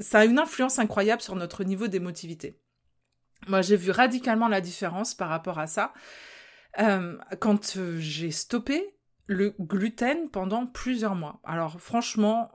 ça 0.00 0.20
a 0.20 0.24
une 0.24 0.38
influence 0.38 0.78
incroyable 0.78 1.20
sur 1.20 1.36
notre 1.36 1.64
niveau 1.64 1.86
d'émotivité. 1.86 2.56
Moi, 3.48 3.62
j'ai 3.62 3.76
vu 3.76 3.90
radicalement 3.90 4.48
la 4.48 4.60
différence 4.60 5.14
par 5.14 5.28
rapport 5.28 5.58
à 5.58 5.66
ça. 5.66 5.92
Euh, 6.78 7.18
quand 7.40 7.76
euh, 7.76 7.98
j'ai 7.98 8.30
stoppé 8.30 8.94
le 9.26 9.54
gluten 9.60 10.30
pendant 10.30 10.66
plusieurs 10.66 11.14
mois. 11.14 11.40
Alors 11.44 11.80
franchement, 11.80 12.50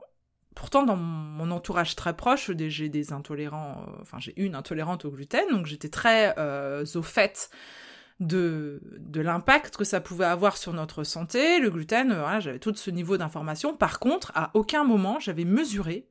pourtant 0.54 0.82
dans 0.82 0.96
mon 0.96 1.50
entourage 1.50 1.94
très 1.94 2.16
proche, 2.16 2.50
j'ai 2.56 2.88
des 2.88 3.12
intolérants, 3.12 3.84
euh, 3.86 3.98
enfin 4.00 4.18
j'ai 4.18 4.38
une 4.40 4.54
intolérante 4.54 5.04
au 5.04 5.10
gluten, 5.10 5.44
donc 5.50 5.66
j'étais 5.66 5.88
très 5.88 6.34
au 6.94 7.02
fait 7.02 7.50
de, 8.20 8.82
de 8.98 9.20
l'impact 9.20 9.76
que 9.76 9.84
ça 9.84 10.00
pouvait 10.00 10.24
avoir 10.24 10.56
sur 10.56 10.72
notre 10.72 11.04
santé. 11.04 11.60
Le 11.60 11.70
gluten, 11.70 12.08
voilà, 12.08 12.40
j'avais 12.40 12.58
tout 12.58 12.74
ce 12.74 12.90
niveau 12.90 13.16
d'information. 13.16 13.76
Par 13.76 14.00
contre, 14.00 14.32
à 14.34 14.50
aucun 14.54 14.84
moment 14.84 15.20
j'avais 15.20 15.44
mesuré 15.44 16.08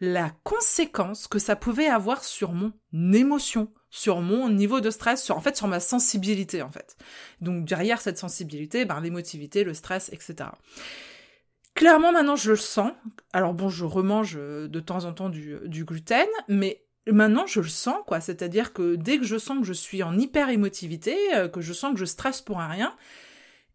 la 0.00 0.30
conséquence 0.44 1.28
que 1.28 1.38
ça 1.38 1.56
pouvait 1.56 1.88
avoir 1.88 2.24
sur 2.24 2.52
mon 2.52 2.72
émotion, 3.12 3.70
sur 3.90 4.20
mon 4.20 4.48
niveau 4.48 4.80
de 4.80 4.90
stress, 4.90 5.22
sur 5.22 5.36
en 5.36 5.40
fait 5.40 5.56
sur 5.56 5.68
ma 5.68 5.80
sensibilité 5.80 6.62
en 6.62 6.70
fait. 6.70 6.96
Donc 7.40 7.66
derrière 7.66 8.00
cette 8.00 8.18
sensibilité, 8.18 8.86
ben 8.86 9.00
l'émotivité, 9.00 9.62
le 9.62 9.74
stress, 9.74 10.10
etc. 10.12 10.50
Clairement 11.74 12.12
maintenant 12.12 12.36
je 12.36 12.50
le 12.50 12.56
sens. 12.56 12.92
Alors 13.32 13.52
bon, 13.52 13.68
je 13.68 13.84
remange 13.84 14.36
euh, 14.38 14.68
de 14.68 14.80
temps 14.80 15.04
en 15.04 15.12
temps 15.12 15.28
du, 15.28 15.58
du 15.66 15.84
gluten, 15.84 16.28
mais 16.48 16.82
maintenant 17.06 17.46
je 17.46 17.60
le 17.60 17.68
sens 17.68 17.98
quoi. 18.06 18.20
C'est-à-dire 18.20 18.72
que 18.72 18.96
dès 18.96 19.18
que 19.18 19.24
je 19.24 19.36
sens 19.36 19.58
que 19.58 19.66
je 19.66 19.74
suis 19.74 20.02
en 20.02 20.18
hyper 20.18 20.48
émotivité, 20.48 21.16
euh, 21.34 21.48
que 21.48 21.60
je 21.60 21.74
sens 21.74 21.92
que 21.92 21.98
je 21.98 22.06
stresse 22.06 22.40
pour 22.40 22.58
rien, 22.58 22.96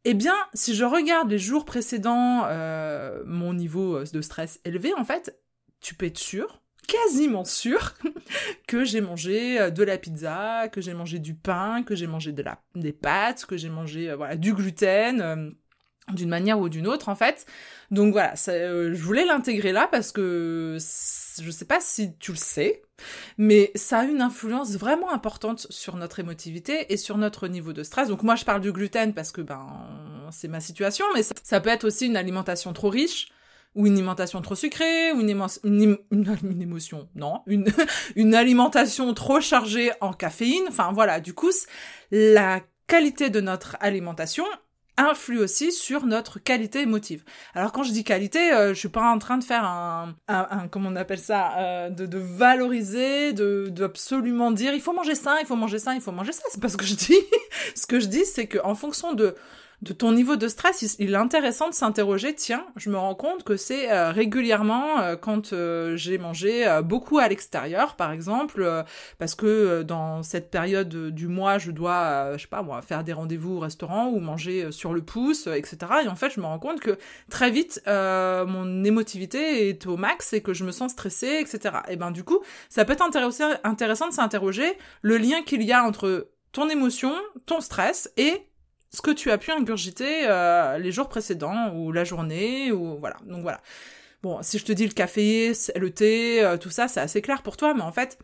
eh 0.05 0.13
bien, 0.13 0.35
si 0.53 0.75
je 0.75 0.85
regarde 0.85 1.31
les 1.31 1.39
jours 1.39 1.65
précédents, 1.65 2.43
euh, 2.45 3.23
mon 3.25 3.55
niveau 3.55 4.03
de 4.03 4.21
stress 4.21 4.59
élevé, 4.63 4.93
en 4.93 5.03
fait, 5.03 5.35
tu 5.81 5.95
peux 5.95 6.05
être 6.07 6.17
sûr 6.17 6.61
quasiment 6.85 7.45
sûr 7.45 7.93
que 8.67 8.83
j'ai 8.85 9.01
mangé 9.01 9.59
euh, 9.59 9.69
de 9.69 9.83
la 9.83 9.97
pizza, 9.97 10.67
que 10.71 10.81
j'ai 10.81 10.93
mangé 10.93 11.19
du 11.19 11.35
pain, 11.35 11.83
que 11.83 11.95
j'ai 11.95 12.07
mangé 12.07 12.31
de 12.31 12.43
la, 12.43 12.61
des 12.75 12.93
pâtes, 12.93 13.45
que 13.45 13.57
j'ai 13.57 13.69
mangé 13.69 14.09
euh, 14.09 14.15
voilà, 14.15 14.35
du 14.35 14.53
gluten, 14.53 15.21
euh, 15.21 15.49
d'une 16.13 16.29
manière 16.29 16.59
ou 16.59 16.69
d'une 16.69 16.87
autre 16.87 17.09
en 17.09 17.15
fait. 17.15 17.45
Donc 17.89 18.11
voilà, 18.13 18.35
je 18.35 19.01
voulais 19.01 19.25
l'intégrer 19.25 19.71
là 19.71 19.87
parce 19.91 20.11
que 20.11 20.77
je 20.79 21.51
sais 21.51 21.65
pas 21.65 21.79
si 21.79 22.15
tu 22.17 22.31
le 22.31 22.37
sais, 22.37 22.83
mais 23.39 23.71
ça 23.73 23.99
a 23.99 24.03
une 24.03 24.21
influence 24.21 24.75
vraiment 24.75 25.11
importante 25.11 25.65
sur 25.71 25.95
notre 25.95 26.19
émotivité 26.19 26.93
et 26.93 26.97
sur 26.97 27.17
notre 27.17 27.47
niveau 27.47 27.73
de 27.73 27.81
stress. 27.81 28.07
Donc 28.07 28.21
moi 28.21 28.35
je 28.35 28.45
parle 28.45 28.61
du 28.61 28.71
gluten 28.71 29.15
parce 29.15 29.31
que 29.31 29.41
ben 29.41 29.67
c'est 30.31 30.47
ma 30.47 30.59
situation, 30.59 31.05
mais 31.15 31.23
ça 31.23 31.59
peut 31.59 31.69
être 31.69 31.85
aussi 31.85 32.05
une 32.05 32.17
alimentation 32.17 32.71
trop 32.71 32.89
riche 32.89 33.29
ou 33.75 33.87
une 33.87 33.93
alimentation 33.93 34.41
trop 34.41 34.55
sucrée, 34.55 35.11
ou 35.11 35.19
une, 35.21 35.29
émotion, 35.29 37.09
non, 37.15 37.41
une, 37.45 37.65
une 38.15 38.33
alimentation 38.33 39.13
trop 39.13 39.41
chargée 39.41 39.91
en 40.01 40.13
caféine. 40.13 40.63
Enfin 40.69 40.91
voilà, 40.93 41.19
du 41.19 41.33
coup, 41.33 41.51
la 42.11 42.61
qualité 42.87 43.29
de 43.29 43.41
notre 43.41 43.77
alimentation 43.79 44.45
influe 44.97 45.39
aussi 45.39 45.71
sur 45.71 46.05
notre 46.05 46.39
qualité 46.39 46.81
émotive. 46.81 47.23
Alors 47.53 47.71
quand 47.71 47.83
je 47.83 47.91
dis 47.91 48.03
qualité, 48.03 48.53
euh, 48.53 48.73
je 48.73 48.79
suis 48.79 48.89
pas 48.89 49.11
en 49.11 49.19
train 49.19 49.37
de 49.37 49.43
faire 49.43 49.65
un, 49.65 50.15
un, 50.27 50.67
comment 50.69 50.89
on 50.89 50.95
appelle 50.95 51.19
ça, 51.19 51.57
euh, 51.57 51.89
de, 51.89 52.05
de 52.05 52.17
valoriser, 52.17 53.33
de, 53.33 53.67
de 53.69 53.83
absolument 53.83 54.51
dire 54.51 54.73
il 54.73 54.81
faut 54.81 54.93
manger 54.93 55.15
ça, 55.15 55.37
il 55.41 55.45
faut 55.45 55.55
manger 55.55 55.79
ça, 55.79 55.95
il 55.95 56.01
faut 56.01 56.11
manger 56.11 56.31
ça. 56.31 56.43
C'est 56.49 56.61
pas 56.61 56.69
ce 56.69 56.77
que 56.77 56.85
je 56.85 56.95
dis. 56.95 57.19
ce 57.75 57.85
que 57.85 57.99
je 57.99 58.07
dis, 58.07 58.25
c'est 58.25 58.47
que 58.47 58.59
en 58.63 58.75
fonction 58.75 59.13
de 59.13 59.35
de 59.81 59.93
ton 59.93 60.11
niveau 60.11 60.35
de 60.35 60.47
stress, 60.47 60.95
il 60.99 61.11
est 61.11 61.15
intéressant 61.15 61.69
de 61.69 61.73
s'interroger, 61.73 62.33
tiens, 62.33 62.65
je 62.75 62.89
me 62.89 62.97
rends 62.97 63.15
compte 63.15 63.43
que 63.43 63.57
c'est 63.57 63.91
euh, 63.91 64.11
régulièrement 64.11 64.99
euh, 64.99 65.15
quand 65.15 65.53
euh, 65.53 65.95
j'ai 65.97 66.17
mangé 66.17 66.65
beaucoup 66.83 67.19
à 67.19 67.27
l'extérieur, 67.27 67.95
par 67.95 68.11
exemple, 68.11 68.83
parce 69.17 69.35
que 69.35 69.83
dans 69.83 70.23
cette 70.23 70.49
période 70.49 71.13
du 71.13 71.27
mois, 71.27 71.57
je 71.57 71.71
dois, 71.71 72.37
je 72.37 72.43
sais 72.43 72.47
pas 72.47 72.61
moi, 72.61 72.81
faire 72.81 73.03
des 73.03 73.13
rendez-vous 73.13 73.57
au 73.57 73.59
restaurant 73.59 74.07
ou 74.07 74.19
manger 74.19 74.71
sur 74.71 74.93
le 74.93 75.01
pouce, 75.01 75.47
etc. 75.47 75.77
Et 76.03 76.07
en 76.07 76.15
fait, 76.15 76.31
je 76.31 76.39
me 76.39 76.45
rends 76.45 76.59
compte 76.59 76.79
que 76.79 76.97
très 77.29 77.51
vite, 77.51 77.81
mon 77.87 78.83
émotivité 78.83 79.69
est 79.69 79.85
au 79.87 79.97
max 79.97 80.33
et 80.33 80.41
que 80.41 80.53
je 80.53 80.63
me 80.63 80.71
sens 80.71 80.91
stressée, 80.91 81.39
etc. 81.39 81.75
Et 81.89 81.95
ben 81.95 82.11
du 82.11 82.23
coup, 82.23 82.39
ça 82.69 82.85
peut 82.85 82.93
être 82.93 83.03
intéressant 83.63 84.07
de 84.07 84.13
s'interroger 84.13 84.77
le 85.01 85.17
lien 85.17 85.41
qu'il 85.43 85.61
y 85.63 85.71
a 85.71 85.83
entre 85.83 86.29
ton 86.51 86.69
émotion, 86.69 87.13
ton 87.45 87.59
stress 87.59 88.11
et 88.17 88.45
ce 88.95 89.01
que 89.01 89.11
tu 89.11 89.29
as 89.31 89.37
pu 89.37 89.51
ingurgiter 89.51 90.27
euh, 90.27 90.77
les 90.77 90.91
jours 90.91 91.09
précédents 91.09 91.73
ou 91.75 91.91
la 91.91 92.03
journée 92.03 92.71
ou 92.71 92.97
voilà. 92.97 93.17
Donc 93.25 93.41
voilà. 93.41 93.61
Bon, 94.23 94.41
si 94.41 94.57
je 94.57 94.65
te 94.65 94.71
dis 94.71 94.87
le 94.87 94.93
café, 94.93 95.53
le 95.75 95.91
thé, 95.91 96.43
euh, 96.43 96.57
tout 96.57 96.69
ça, 96.69 96.87
c'est 96.87 97.01
assez 97.01 97.21
clair 97.21 97.43
pour 97.43 97.57
toi, 97.57 97.73
mais 97.73 97.81
en 97.81 97.91
fait, 97.91 98.17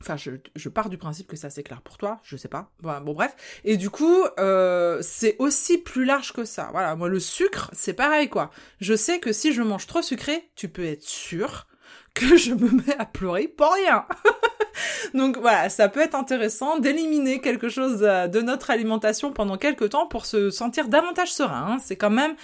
Enfin, 0.00 0.16
je, 0.18 0.32
je, 0.54 0.68
pars 0.68 0.90
du 0.90 0.98
principe 0.98 1.26
que 1.26 1.36
c'est 1.36 1.46
assez 1.46 1.62
clair 1.62 1.80
pour 1.80 1.96
toi, 1.96 2.20
je 2.24 2.36
sais 2.36 2.48
pas. 2.48 2.70
Bon, 2.80 3.00
bon 3.00 3.14
bref. 3.14 3.34
Et 3.64 3.78
du 3.78 3.88
coup, 3.88 4.24
euh, 4.38 4.98
c'est 5.00 5.36
aussi 5.38 5.78
plus 5.78 6.04
large 6.04 6.34
que 6.34 6.44
ça. 6.44 6.68
Voilà, 6.72 6.94
moi 6.94 7.08
le 7.08 7.20
sucre, 7.20 7.70
c'est 7.72 7.94
pareil 7.94 8.28
quoi. 8.28 8.50
Je 8.80 8.94
sais 8.94 9.18
que 9.18 9.32
si 9.32 9.54
je 9.54 9.62
mange 9.62 9.86
trop 9.86 10.02
sucré, 10.02 10.50
tu 10.56 10.68
peux 10.68 10.84
être 10.84 11.04
sûr 11.04 11.66
que 12.14 12.36
je 12.36 12.54
me 12.54 12.70
mets 12.70 12.96
à 12.98 13.04
pleurer 13.04 13.48
pour 13.48 13.72
rien. 13.72 14.06
Donc 15.14 15.36
voilà, 15.38 15.68
ça 15.68 15.88
peut 15.88 16.00
être 16.00 16.14
intéressant 16.14 16.78
d'éliminer 16.78 17.40
quelque 17.40 17.68
chose 17.68 18.00
euh, 18.02 18.28
de 18.28 18.40
notre 18.40 18.70
alimentation 18.70 19.32
pendant 19.32 19.58
quelques 19.58 19.90
temps 19.90 20.06
pour 20.06 20.26
se 20.26 20.50
sentir 20.50 20.88
davantage 20.88 21.32
serein. 21.32 21.66
Hein. 21.68 21.78
C'est 21.82 21.96
quand 21.96 22.10
même 22.10 22.34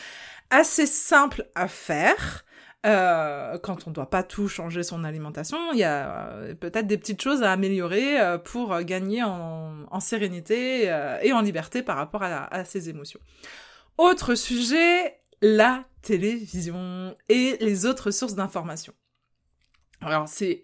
assez 0.51 0.87
simple 0.87 1.47
à 1.55 1.69
faire. 1.69 2.45
Euh, 2.87 3.59
quand 3.59 3.87
on 3.87 3.91
ne 3.91 3.95
doit 3.95 4.09
pas 4.09 4.23
tout 4.23 4.49
changer 4.49 4.83
son 4.83 5.05
alimentation, 5.05 5.59
il 5.73 5.79
y 5.79 5.85
a 5.85 6.31
euh, 6.31 6.55
peut-être 6.55 6.87
des 6.87 6.97
petites 6.97 7.23
choses 7.23 7.43
à 7.43 7.53
améliorer 7.53 8.17
pour 8.45 8.81
gagner 8.81 9.23
en, 9.23 10.01
sérénité 10.01 10.85
et 11.23 11.33
en 11.33 11.43
liberté 11.43 11.83
par 11.83 11.97
rapport 11.97 12.23
à, 12.23 12.53
à 12.53 12.65
ses 12.65 12.89
émotions. 12.89 13.21
Autre 13.99 14.35
sujet, 14.35 15.21
la 15.43 15.85
télévision 16.01 17.15
et 17.29 17.59
les 17.61 17.85
autres 17.85 18.11
sources 18.11 18.35
d'information. 18.35 18.95
Alors 20.01 20.29
c'est 20.29 20.63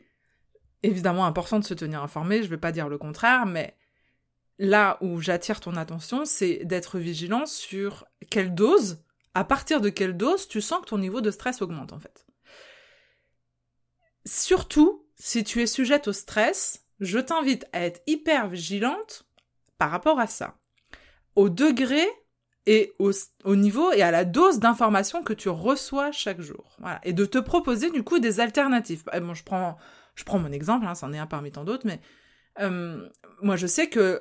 évidemment 0.82 1.26
important 1.26 1.58
de 1.58 1.64
se 1.64 1.74
tenir 1.74 2.02
informé, 2.02 2.38
je 2.38 2.44
ne 2.44 2.50
vais 2.50 2.58
pas 2.58 2.72
dire 2.72 2.88
le 2.88 2.98
contraire, 2.98 3.46
mais 3.46 3.76
là 4.58 4.98
où 5.00 5.20
j'attire 5.20 5.60
ton 5.60 5.76
attention, 5.76 6.24
c'est 6.24 6.64
d'être 6.64 6.98
vigilant 6.98 7.46
sur 7.46 8.06
quelle 8.30 8.54
dose, 8.54 9.02
à 9.34 9.44
partir 9.44 9.80
de 9.80 9.90
quelle 9.90 10.16
dose 10.16 10.48
tu 10.48 10.60
sens 10.60 10.80
que 10.80 10.86
ton 10.86 10.98
niveau 10.98 11.20
de 11.20 11.30
stress 11.30 11.60
augmente 11.60 11.92
en 11.92 12.00
fait. 12.00 12.26
Surtout, 14.24 15.06
si 15.16 15.44
tu 15.44 15.62
es 15.62 15.66
sujette 15.66 16.08
au 16.08 16.12
stress, 16.12 16.86
je 17.00 17.18
t'invite 17.18 17.66
à 17.72 17.82
être 17.82 18.02
hyper 18.06 18.48
vigilante 18.48 19.26
par 19.78 19.90
rapport 19.90 20.18
à 20.18 20.26
ça. 20.26 20.58
Au 21.34 21.48
degré 21.48 22.06
et 22.66 22.94
au, 22.98 23.56
niveau 23.56 23.92
et 23.92 24.02
à 24.02 24.10
la 24.10 24.24
dose 24.24 24.58
d'information 24.58 25.22
que 25.22 25.32
tu 25.32 25.48
reçois 25.48 26.10
chaque 26.12 26.40
jour. 26.40 26.76
Et 27.04 27.12
de 27.12 27.24
te 27.24 27.38
proposer 27.38 27.90
du 27.90 28.02
coup 28.02 28.18
des 28.18 28.40
alternatives. 28.40 29.04
Bon, 29.20 29.34
je 29.34 29.44
prends 29.44 29.76
je 30.16 30.24
prends 30.24 30.38
mon 30.38 30.50
exemple, 30.50 30.86
hein, 30.86 30.94
c'en 30.94 31.12
est 31.12 31.18
un 31.18 31.26
parmi 31.26 31.52
tant 31.52 31.64
d'autres, 31.64 31.86
mais 31.86 32.00
moi 33.42 33.56
je 33.56 33.66
sais 33.66 33.88
que, 33.88 34.20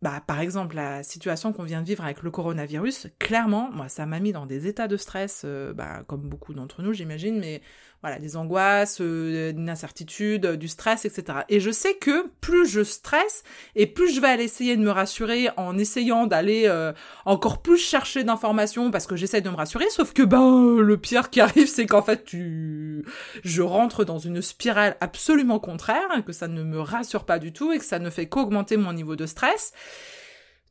bah, 0.00 0.22
par 0.26 0.40
exemple, 0.40 0.76
la 0.76 1.02
situation 1.02 1.52
qu'on 1.52 1.64
vient 1.64 1.82
de 1.82 1.86
vivre 1.86 2.04
avec 2.04 2.22
le 2.22 2.30
coronavirus, 2.30 3.08
clairement, 3.18 3.70
moi 3.72 3.88
ça 3.88 4.06
m'a 4.06 4.20
mis 4.20 4.32
dans 4.32 4.46
des 4.46 4.66
états 4.66 4.88
de 4.88 4.96
stress, 4.96 5.42
euh, 5.44 5.72
bah, 5.72 6.02
comme 6.06 6.22
beaucoup 6.22 6.54
d'entre 6.54 6.82
nous 6.82 6.92
j'imagine, 6.92 7.38
mais 7.38 7.60
voilà, 8.00 8.20
des 8.20 8.36
angoisses, 8.36 9.00
euh, 9.00 9.50
une 9.50 9.68
incertitude, 9.68 10.46
euh, 10.46 10.56
du 10.56 10.68
stress, 10.68 11.04
etc. 11.04 11.40
Et 11.48 11.58
je 11.58 11.70
sais 11.70 11.94
que 11.94 12.28
plus 12.40 12.66
je 12.66 12.84
stresse 12.84 13.42
et 13.74 13.86
plus 13.86 14.14
je 14.14 14.20
vais 14.20 14.28
aller 14.28 14.44
essayer 14.44 14.76
de 14.76 14.82
me 14.82 14.90
rassurer 14.90 15.48
en 15.56 15.76
essayant 15.76 16.26
d'aller 16.26 16.64
euh, 16.66 16.92
encore 17.24 17.60
plus 17.60 17.78
chercher 17.78 18.22
d'informations 18.22 18.92
parce 18.92 19.06
que 19.08 19.16
j'essaie 19.16 19.40
de 19.40 19.50
me 19.50 19.56
rassurer, 19.56 19.90
sauf 19.90 20.12
que 20.12 20.22
ben 20.22 20.76
le 20.78 20.96
pire 20.96 21.30
qui 21.30 21.40
arrive 21.40 21.66
c'est 21.66 21.86
qu'en 21.86 22.02
fait 22.02 22.24
tu 22.24 23.04
je 23.42 23.62
rentre 23.62 24.04
dans 24.04 24.18
une 24.18 24.42
spirale 24.42 24.96
absolument 25.00 25.58
contraire, 25.58 26.22
que 26.24 26.32
ça 26.32 26.46
ne 26.46 26.62
me 26.62 26.80
rassure 26.80 27.24
pas 27.24 27.40
du 27.40 27.52
tout 27.52 27.72
et 27.72 27.78
que 27.78 27.84
ça 27.84 27.98
ne 27.98 28.10
fait 28.10 28.28
qu'augmenter 28.28 28.76
mon 28.76 28.92
niveau 28.92 29.16
de 29.16 29.26
stress. 29.26 29.72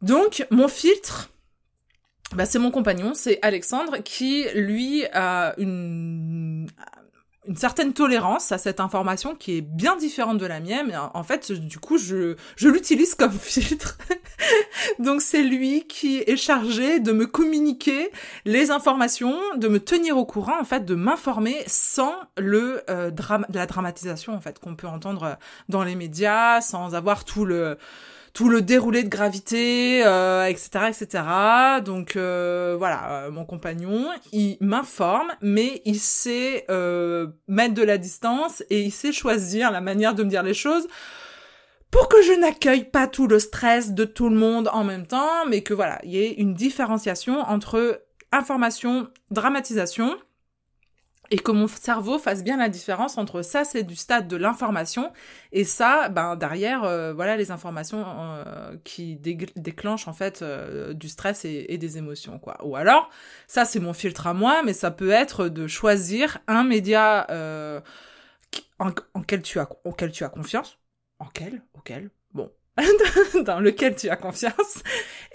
Donc 0.02 0.46
mon 0.50 0.70
filtre 0.70 1.30
bah, 2.36 2.46
c'est 2.46 2.60
mon 2.60 2.72
compagnon, 2.72 3.14
c'est 3.14 3.40
Alexandre, 3.42 4.00
qui 4.04 4.46
lui 4.54 5.06
a 5.14 5.54
une 5.58 6.68
une 7.48 7.56
certaine 7.56 7.94
tolérance 7.94 8.52
à 8.52 8.58
cette 8.58 8.80
information 8.80 9.36
qui 9.36 9.58
est 9.58 9.62
bien 9.62 9.96
différente 9.96 10.38
de 10.38 10.46
la 10.46 10.60
mienne. 10.60 10.98
En 11.14 11.24
fait, 11.24 11.52
du 11.52 11.80
coup, 11.80 11.98
je, 11.98 12.36
je 12.56 12.70
l'utilise 12.70 13.16
comme 13.16 13.32
filtre. 13.40 13.98
Donc 15.00 15.22
c'est 15.22 15.44
lui 15.44 15.88
qui 15.88 16.20
est 16.20 16.38
chargé 16.38 17.00
de 17.00 17.12
me 17.12 17.26
communiquer 17.26 18.12
les 18.46 18.72
informations, 18.72 19.38
de 19.56 19.68
me 19.68 19.80
tenir 19.80 20.18
au 20.18 20.26
courant, 20.26 20.60
en 20.60 20.66
fait, 20.66 20.86
de 20.86 20.96
m'informer 20.96 21.64
sans 21.68 22.14
le 22.38 22.84
euh, 22.90 23.12
drame, 23.12 23.46
la 23.54 23.66
dramatisation, 23.66 24.34
en 24.34 24.42
fait, 24.42 24.60
qu'on 24.60 24.76
peut 24.76 24.88
entendre 24.88 25.38
dans 25.70 25.84
les 25.84 25.96
médias, 25.96 26.62
sans 26.62 26.96
avoir 26.96 27.26
tout 27.26 27.46
le 27.46 27.78
tout 28.38 28.50
le 28.50 28.62
déroulé 28.62 29.04
de 29.04 29.10
gravité, 29.10 30.06
euh, 30.06 30.46
etc., 30.46 30.70
etc. 30.90 31.24
Donc 31.84 32.16
euh, 32.16 32.76
voilà, 32.78 33.24
euh, 33.24 33.32
mon 33.32 33.46
compagnon, 33.46 34.12
il 34.32 34.58
m'informe, 34.62 35.32
mais 35.42 35.82
il 35.86 35.98
sait 35.98 36.64
mettre 37.48 37.74
de 37.74 37.82
la 37.82 37.98
distance 37.98 38.64
et 38.70 38.84
il 38.84 38.92
sait 38.92 39.12
choisir 39.12 39.72
la 39.72 39.82
manière 39.82 40.14
de 40.14 40.24
me 40.24 40.30
dire 40.30 40.44
les 40.44 40.54
choses 40.54 40.88
pour 41.90 42.10
que 42.10 42.22
je 42.22 42.34
n'accueille 42.34 42.84
pas 42.84 43.08
tout 43.08 43.26
le 43.26 43.40
stress 43.40 43.94
de 43.94 44.06
tout 44.06 44.30
le 44.30 44.36
monde 44.36 44.70
en 44.72 44.84
même 44.84 45.08
temps, 45.08 45.48
mais 45.50 45.64
que 45.64 45.74
voilà, 45.74 45.98
il 46.04 46.12
y 46.12 46.20
ait 46.20 46.34
une 46.34 46.54
différenciation 46.54 47.40
entre 47.40 48.04
information, 48.32 49.08
dramatisation 49.32 50.16
et 51.32 51.38
que 51.38 51.52
mon 51.52 51.68
cerveau 51.68 52.20
fasse 52.20 52.44
bien 52.44 52.58
la 52.58 52.70
différence 52.70 53.18
entre 53.18 53.42
ça 53.42 53.64
c'est 53.64 53.84
du 53.84 53.96
stade 53.96 54.28
de 54.28 54.36
l'information 54.36 55.12
et 55.52 55.64
ça 55.64 56.10
ben 56.10 56.36
derrière 56.36 56.84
euh, 56.84 57.14
voilà 57.14 57.38
les 57.38 57.52
informations 57.52 58.04
euh, 58.08 58.76
qui 58.84 59.16
déclenchent 59.16 60.08
en 60.08 60.14
fait 60.14 60.42
euh, 60.42 60.94
du 60.94 61.10
stress 61.10 61.46
et, 61.46 61.78
des 61.78 61.98
émotions 61.98 62.40
quoi. 62.40 62.58
Ou 62.64 62.76
alors 62.76 63.10
ça 63.48 63.66
c'est 63.66 63.80
mon 63.80 63.94
filtre 63.94 64.28
à 64.28 64.34
moi 64.34 64.64
mais 64.64 64.74
ça 64.74 64.92
peut 64.92 65.12
être 65.12 65.50
de 65.50 65.68
choisir 65.68 66.40
un 66.48 66.64
média 66.64 67.28
en, 68.80 68.90
en, 69.14 69.22
quel 69.22 69.42
tu 69.42 69.60
as 69.60 69.70
auquel 69.84 70.12
tu 70.12 70.24
as 70.24 70.30
confiance 70.30 70.80
en 71.20 71.26
quel 71.26 71.62
auquel 71.74 72.10
bon 72.34 72.52
dans 73.44 73.60
lequel 73.60 73.96
tu 73.96 74.10
as 74.10 74.16
confiance 74.16 74.84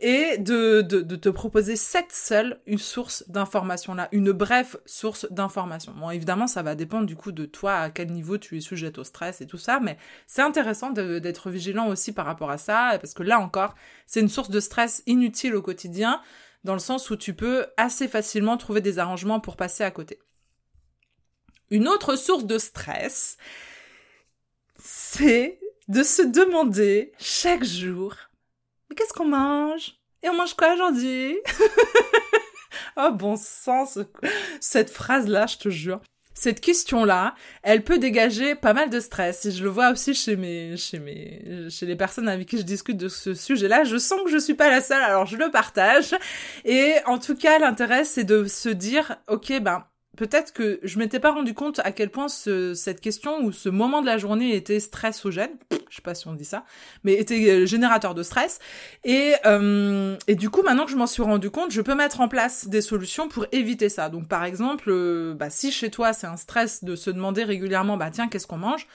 et 0.01 0.39
de, 0.39 0.83
de, 0.83 1.01
de, 1.01 1.17
te 1.17 1.29
proposer 1.29 1.77
cette 1.77 2.13
seule 2.13 2.61
une 2.67 2.79
source 2.79 3.25
d'information 3.29 3.95
là, 3.95 4.09
une 4.13 4.33
brève 4.33 4.79
source 4.87 5.27
d'information. 5.31 5.93
Bon, 5.93 6.11
évidemment, 6.11 6.47
ça 6.47 6.63
va 6.63 6.75
dépendre 6.75 7.07
du 7.07 7.17
coup 7.17 7.33
de 7.33 7.45
toi 7.45 7.75
à 7.75 7.91
quel 7.91 8.13
niveau 8.13 8.39
tu 8.39 8.57
es 8.57 8.61
sujet 8.61 8.97
au 8.99 9.05
stress 9.05 9.41
et 9.41 9.47
tout 9.47 9.59
ça, 9.59 9.81
mais 9.81 9.97
c'est 10.27 10.43
intéressant 10.43 10.91
d'être 10.91 11.51
vigilant 11.51 11.89
aussi 11.89 12.13
par 12.13 12.27
rapport 12.27 12.51
à 12.51 12.59
ça 12.59 12.99
parce 13.01 13.15
que 13.15 13.23
là 13.23 13.41
encore, 13.41 13.75
c'est 14.07 14.21
une 14.21 14.29
source 14.29 14.51
de 14.51 14.61
stress 14.61 15.03
inutile 15.07 15.55
au 15.57 15.63
quotidien 15.63 16.21
dans 16.65 16.75
le 16.75 16.79
sens 16.79 17.11
où 17.11 17.17
tu 17.17 17.35
peux 17.35 17.67
assez 17.77 18.07
facilement 18.07 18.57
trouver 18.57 18.81
des 18.81 18.99
arrangements 18.99 19.41
pour 19.41 19.57
passer 19.57 19.83
à 19.83 19.91
côté. 19.91 20.21
Une 21.71 21.89
autre 21.89 22.17
source 22.17 22.45
de 22.45 22.59
stress, 22.59 23.37
c'est 24.79 25.59
de 25.89 26.03
se 26.03 26.23
demander 26.23 27.12
chaque 27.19 27.65
jour, 27.65 28.15
mais 28.89 28.97
qu'est-ce 28.97 29.12
qu'on 29.12 29.27
mange? 29.27 29.97
Et 30.23 30.29
on 30.29 30.35
mange 30.35 30.55
quoi 30.55 30.75
aujourd'hui? 30.75 31.37
Oh 32.97 33.11
bon 33.12 33.37
sens, 33.37 33.99
cette 34.61 34.91
phrase-là, 34.91 35.47
je 35.47 35.57
te 35.57 35.69
jure. 35.71 36.01
Cette 36.35 36.61
question-là, 36.61 37.35
elle 37.62 37.85
peut 37.85 37.99
dégager 37.99 38.55
pas 38.55 38.73
mal 38.73 38.91
de 38.91 39.01
stress. 39.01 39.45
Et 39.47 39.51
je 39.51 39.62
le 39.62 39.71
vois 39.71 39.91
aussi 39.91 40.15
chez 40.15 40.37
mes, 40.37 40.77
chez 40.77 40.99
mes, 40.99 41.69
chez 41.71 41.87
les 41.87 41.97
personnes 41.97 42.29
avec 42.29 42.49
qui 42.49 42.59
je 42.59 42.62
discute 42.62 42.97
de 42.97 43.09
ce 43.09 43.35
sujet-là. 43.35 43.85
Je 43.85 43.97
sens 43.97 44.21
que 44.25 44.31
je 44.31 44.39
suis 44.39 44.55
pas 44.55 44.71
la 44.71 44.81
seule, 44.81 45.03
alors 45.03 45.27
je 45.27 45.37
le 45.37 45.51
partage. 45.51 46.15
Et 46.65 46.95
en 47.07 47.19
tout 47.19 47.37
cas, 47.37 47.59
l'intérêt, 47.59 48.05
c'est 48.05 48.25
de 48.25 48.47
se 48.47 48.71
dire, 48.71 49.17
ok, 49.29 49.61
ben, 49.61 49.85
peut-être 50.16 50.52
que 50.52 50.78
je 50.83 50.99
m'étais 50.99 51.21
pas 51.21 51.33
rendu 51.33 51.54
compte 51.54 51.81
à 51.85 51.92
quel 51.92 52.11
point 52.11 52.28
ce, 52.28 52.75
cette 52.75 53.00
question 53.00 53.42
ou 53.42 53.52
ce 53.52 53.69
moment 53.69 54.02
de 54.02 54.07
la 54.07 54.19
journée 54.19 54.54
était 54.54 54.81
stressogène, 54.81 55.52
je 55.88 55.97
sais 55.97 56.02
pas 56.02 56.14
si 56.14 56.28
on 56.28 56.35
dit 56.35 56.45
ça, 56.45 56.64
mais 57.04 57.14
était 57.14 57.50
euh, 57.50 57.66
générateur 57.66 58.14
de 58.14 58.23
stress. 58.23 58.59
Et, 59.04 59.35
euh, 59.47 60.16
et 60.26 60.35
du 60.35 60.50
coup, 60.50 60.62
maintenant 60.62 60.85
que 60.85 60.90
je 60.90 60.97
m'en 60.97 61.07
suis 61.07 61.23
rendu 61.23 61.50
compte, 61.50 61.71
je 61.71 61.81
peux 61.81 61.95
mettre 61.95 62.21
en 62.21 62.28
place 62.28 62.69
des 62.69 62.83
solutions 62.83 63.28
pour 63.28 63.47
éviter 63.52 63.88
ça. 63.88 64.09
Donc 64.09 64.28
par 64.28 64.45
exemple, 64.45 64.90
euh, 64.90 65.34
bah, 65.34 65.50
si 65.50 65.73
chez 65.73 65.91
toi 65.91 66.13
c'est 66.13 66.26
un 66.26 66.37
stress 66.37 66.84
de 66.84 66.97
se 66.97 67.10
demander 67.10 67.45
régulièrement, 67.45 67.97
bah 67.97 68.10
tiens, 68.10 68.28
qu'est-ce 68.28 68.47
qu'on 68.47 68.58
mange? 68.58 68.87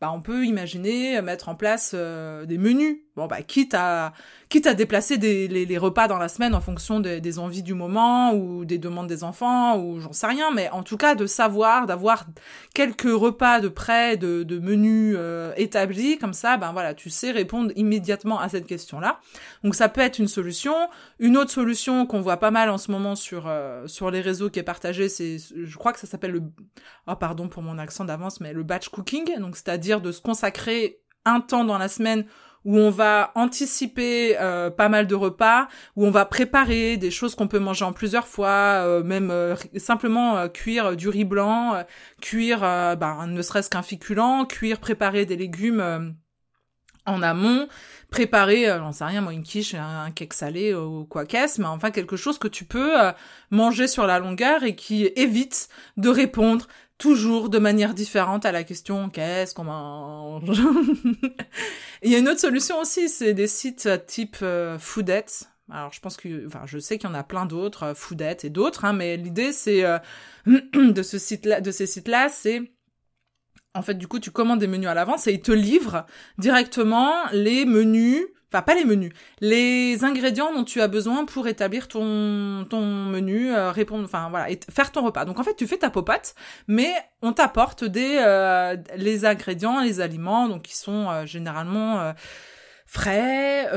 Bah, 0.00 0.10
on 0.12 0.20
peut 0.20 0.44
imaginer 0.44 1.22
mettre 1.22 1.48
en 1.48 1.54
place 1.54 1.94
des 1.94 2.58
menus. 2.58 3.05
Bon, 3.16 3.26
bah, 3.26 3.40
quitte 3.40 3.72
à, 3.72 4.12
quitte 4.50 4.66
à 4.66 4.74
déplacer 4.74 5.16
des, 5.16 5.48
les, 5.48 5.64
les, 5.64 5.78
repas 5.78 6.06
dans 6.06 6.18
la 6.18 6.28
semaine 6.28 6.54
en 6.54 6.60
fonction 6.60 7.00
des 7.00 7.38
envies 7.38 7.62
du 7.62 7.72
moment 7.72 8.34
ou 8.34 8.66
des 8.66 8.76
demandes 8.76 9.06
des 9.06 9.24
enfants 9.24 9.78
ou 9.78 10.00
j'en 10.00 10.12
sais 10.12 10.26
rien, 10.26 10.50
mais 10.52 10.68
en 10.68 10.82
tout 10.82 10.98
cas 10.98 11.14
de 11.14 11.26
savoir, 11.26 11.86
d'avoir 11.86 12.26
quelques 12.74 13.10
repas 13.10 13.60
de 13.60 13.68
près, 13.68 14.18
de, 14.18 14.42
de 14.42 14.58
menus 14.58 15.16
euh, 15.18 15.54
établis, 15.56 16.18
comme 16.18 16.34
ça, 16.34 16.58
ben 16.58 16.72
voilà, 16.72 16.92
tu 16.92 17.08
sais 17.08 17.30
répondre 17.30 17.72
immédiatement 17.74 18.38
à 18.38 18.50
cette 18.50 18.66
question-là. 18.66 19.18
Donc 19.64 19.74
ça 19.74 19.88
peut 19.88 20.02
être 20.02 20.18
une 20.18 20.28
solution. 20.28 20.74
Une 21.18 21.38
autre 21.38 21.50
solution 21.50 22.04
qu'on 22.04 22.20
voit 22.20 22.36
pas 22.36 22.50
mal 22.50 22.68
en 22.68 22.76
ce 22.76 22.90
moment 22.90 23.14
sur 23.14 23.46
euh, 23.46 23.86
sur 23.86 24.10
les 24.10 24.20
réseaux 24.20 24.50
qui 24.50 24.58
est 24.58 24.62
partagée, 24.62 25.08
c'est, 25.08 25.38
je 25.38 25.76
crois 25.78 25.94
que 25.94 26.00
ça 26.00 26.06
s'appelle 26.06 26.32
le, 26.32 26.42
oh 27.06 27.16
pardon 27.16 27.48
pour 27.48 27.62
mon 27.62 27.78
accent 27.78 28.04
d'avance, 28.04 28.42
mais 28.42 28.52
le 28.52 28.62
batch 28.62 28.90
cooking, 28.90 29.38
donc 29.38 29.56
c'est-à-dire 29.56 30.02
de 30.02 30.12
se 30.12 30.20
consacrer 30.20 31.00
un 31.26 31.40
temps 31.40 31.64
dans 31.64 31.78
la 31.78 31.88
semaine 31.88 32.24
où 32.66 32.78
on 32.78 32.90
va 32.90 33.30
anticiper 33.36 34.36
euh, 34.38 34.70
pas 34.70 34.88
mal 34.88 35.06
de 35.06 35.14
repas, 35.14 35.68
où 35.94 36.04
on 36.04 36.10
va 36.10 36.24
préparer 36.24 36.96
des 36.96 37.12
choses 37.12 37.36
qu'on 37.36 37.46
peut 37.46 37.60
manger 37.60 37.84
en 37.84 37.92
plusieurs 37.92 38.26
fois, 38.26 38.82
euh, 38.84 39.04
même 39.04 39.30
euh, 39.30 39.54
simplement 39.76 40.48
cuire 40.48 40.96
du 40.96 41.08
riz 41.08 41.24
blanc, 41.24 41.84
cuire 42.20 42.60
bah, 42.60 43.24
ne 43.26 43.40
serait-ce 43.40 43.70
qu'un 43.70 43.82
féculent, 43.82 44.46
cuire, 44.48 44.80
préparer 44.80 45.24
des 45.26 45.36
légumes 45.36 46.14
en 47.06 47.22
amont, 47.22 47.68
préparer, 48.10 48.66
j'en 48.66 48.90
sais 48.90 49.04
rien, 49.04 49.20
moi 49.20 49.32
une 49.32 49.44
quiche, 49.44 49.74
un, 49.74 50.10
cake 50.10 50.34
salé 50.34 50.74
ou 50.74 51.04
quoi 51.04 51.24
qu'est-ce, 51.24 51.60
mais 51.60 51.68
enfin 51.68 51.92
quelque 51.92 52.16
chose 52.16 52.38
que 52.38 52.48
tu 52.48 52.64
peux 52.64 52.94
manger 53.50 53.86
sur 53.86 54.08
la 54.08 54.18
longueur 54.18 54.64
et 54.64 54.74
qui 54.74 55.06
évite 55.14 55.68
de 55.96 56.08
répondre 56.08 56.66
toujours 56.98 57.48
de 57.50 57.58
manière 57.58 57.94
différente 57.94 58.46
à 58.46 58.52
la 58.52 58.64
question 58.64 59.10
qu'est-ce 59.10 59.54
qu'on 59.54 59.64
mange. 59.64 60.50
Il 62.02 62.10
y 62.10 62.14
a 62.14 62.18
une 62.18 62.28
autre 62.28 62.40
solution 62.40 62.80
aussi, 62.80 63.08
c'est 63.08 63.34
des 63.34 63.46
sites 63.46 63.88
type 64.06 64.36
euh, 64.42 64.78
Foodette. 64.78 65.50
Alors 65.70 65.92
je 65.92 66.00
pense 66.00 66.16
que, 66.16 66.46
enfin 66.46 66.62
je 66.64 66.78
sais 66.78 66.98
qu'il 66.98 67.08
y 67.08 67.12
en 67.12 67.14
a 67.14 67.24
plein 67.24 67.44
d'autres, 67.44 67.82
euh, 67.84 67.94
Foodette 67.94 68.44
et 68.44 68.50
d'autres, 68.50 68.84
hein, 68.84 68.92
mais 68.92 69.16
l'idée 69.16 69.52
c'est 69.52 69.84
euh, 69.84 69.98
de 70.46 71.02
ce 71.02 71.18
site-là, 71.18 71.60
de 71.60 71.70
ces 71.70 71.86
sites-là, 71.86 72.28
c'est 72.28 72.62
en 73.74 73.82
fait 73.82 73.94
du 73.94 74.08
coup 74.08 74.20
tu 74.20 74.30
commandes 74.30 74.60
des 74.60 74.68
menus 74.68 74.88
à 74.88 74.94
l'avance 74.94 75.26
et 75.26 75.32
ils 75.32 75.42
te 75.42 75.52
livrent 75.52 76.06
directement 76.38 77.12
les 77.32 77.64
menus 77.64 78.24
pas 78.62 78.74
les 78.74 78.84
menus, 78.84 79.12
les 79.40 80.04
ingrédients 80.04 80.52
dont 80.52 80.64
tu 80.64 80.80
as 80.80 80.88
besoin 80.88 81.24
pour 81.24 81.48
établir 81.48 81.88
ton 81.88 82.66
ton 82.68 82.84
menu, 82.84 83.54
euh, 83.54 83.70
répondre, 83.70 84.04
enfin 84.04 84.28
voilà, 84.30 84.50
et 84.50 84.58
faire 84.70 84.92
ton 84.92 85.04
repas. 85.04 85.24
Donc 85.24 85.38
en 85.38 85.42
fait, 85.42 85.54
tu 85.56 85.66
fais 85.66 85.78
ta 85.78 85.90
popote, 85.90 86.34
mais 86.68 86.92
on 87.22 87.32
t'apporte 87.32 87.84
des 87.84 88.18
euh, 88.20 88.76
les 88.96 89.24
ingrédients, 89.24 89.80
les 89.80 90.00
aliments, 90.00 90.48
donc 90.48 90.62
qui 90.62 90.76
sont 90.76 91.10
euh, 91.10 91.26
généralement 91.26 92.14
frais, 92.86 93.68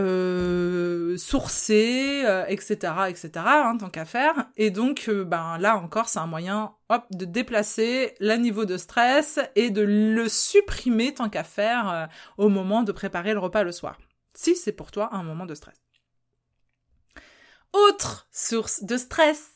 sourcés, 1.18 2.24
etc., 2.48 2.94
etc. 3.10 3.32
Hein, 3.36 3.78
tant 3.80 3.90
qu'à 3.90 4.06
faire. 4.06 4.34
Et 4.56 4.70
donc, 4.70 5.10
ben 5.10 5.58
là 5.60 5.78
encore, 5.78 6.10
c'est 6.10 6.20
un 6.20 6.28
moyen, 6.28 6.74
hop, 6.90 7.04
de 7.12 7.26
déplacer 7.26 8.14
le 8.20 8.36
niveau 8.36 8.66
de 8.66 8.78
stress 8.78 9.40
et 9.56 9.72
de 9.72 9.82
le 9.82 10.30
supprimer 10.30 11.14
tant 11.14 11.30
qu'à 11.30 11.44
faire 11.44 12.08
au 12.38 12.50
moment 12.50 12.84
de 12.84 12.92
préparer 12.92 13.34
le 13.34 13.40
repas 13.40 13.64
le 13.64 13.72
soir 13.72 13.98
si 14.40 14.56
c'est 14.56 14.72
pour 14.72 14.92
toi 14.92 15.10
un 15.12 15.24
moment 15.24 15.46
de 15.46 15.54
stress. 15.54 15.76
Autre 17.74 18.30
source 18.32 18.84
de 18.84 18.96
stress 18.96 19.52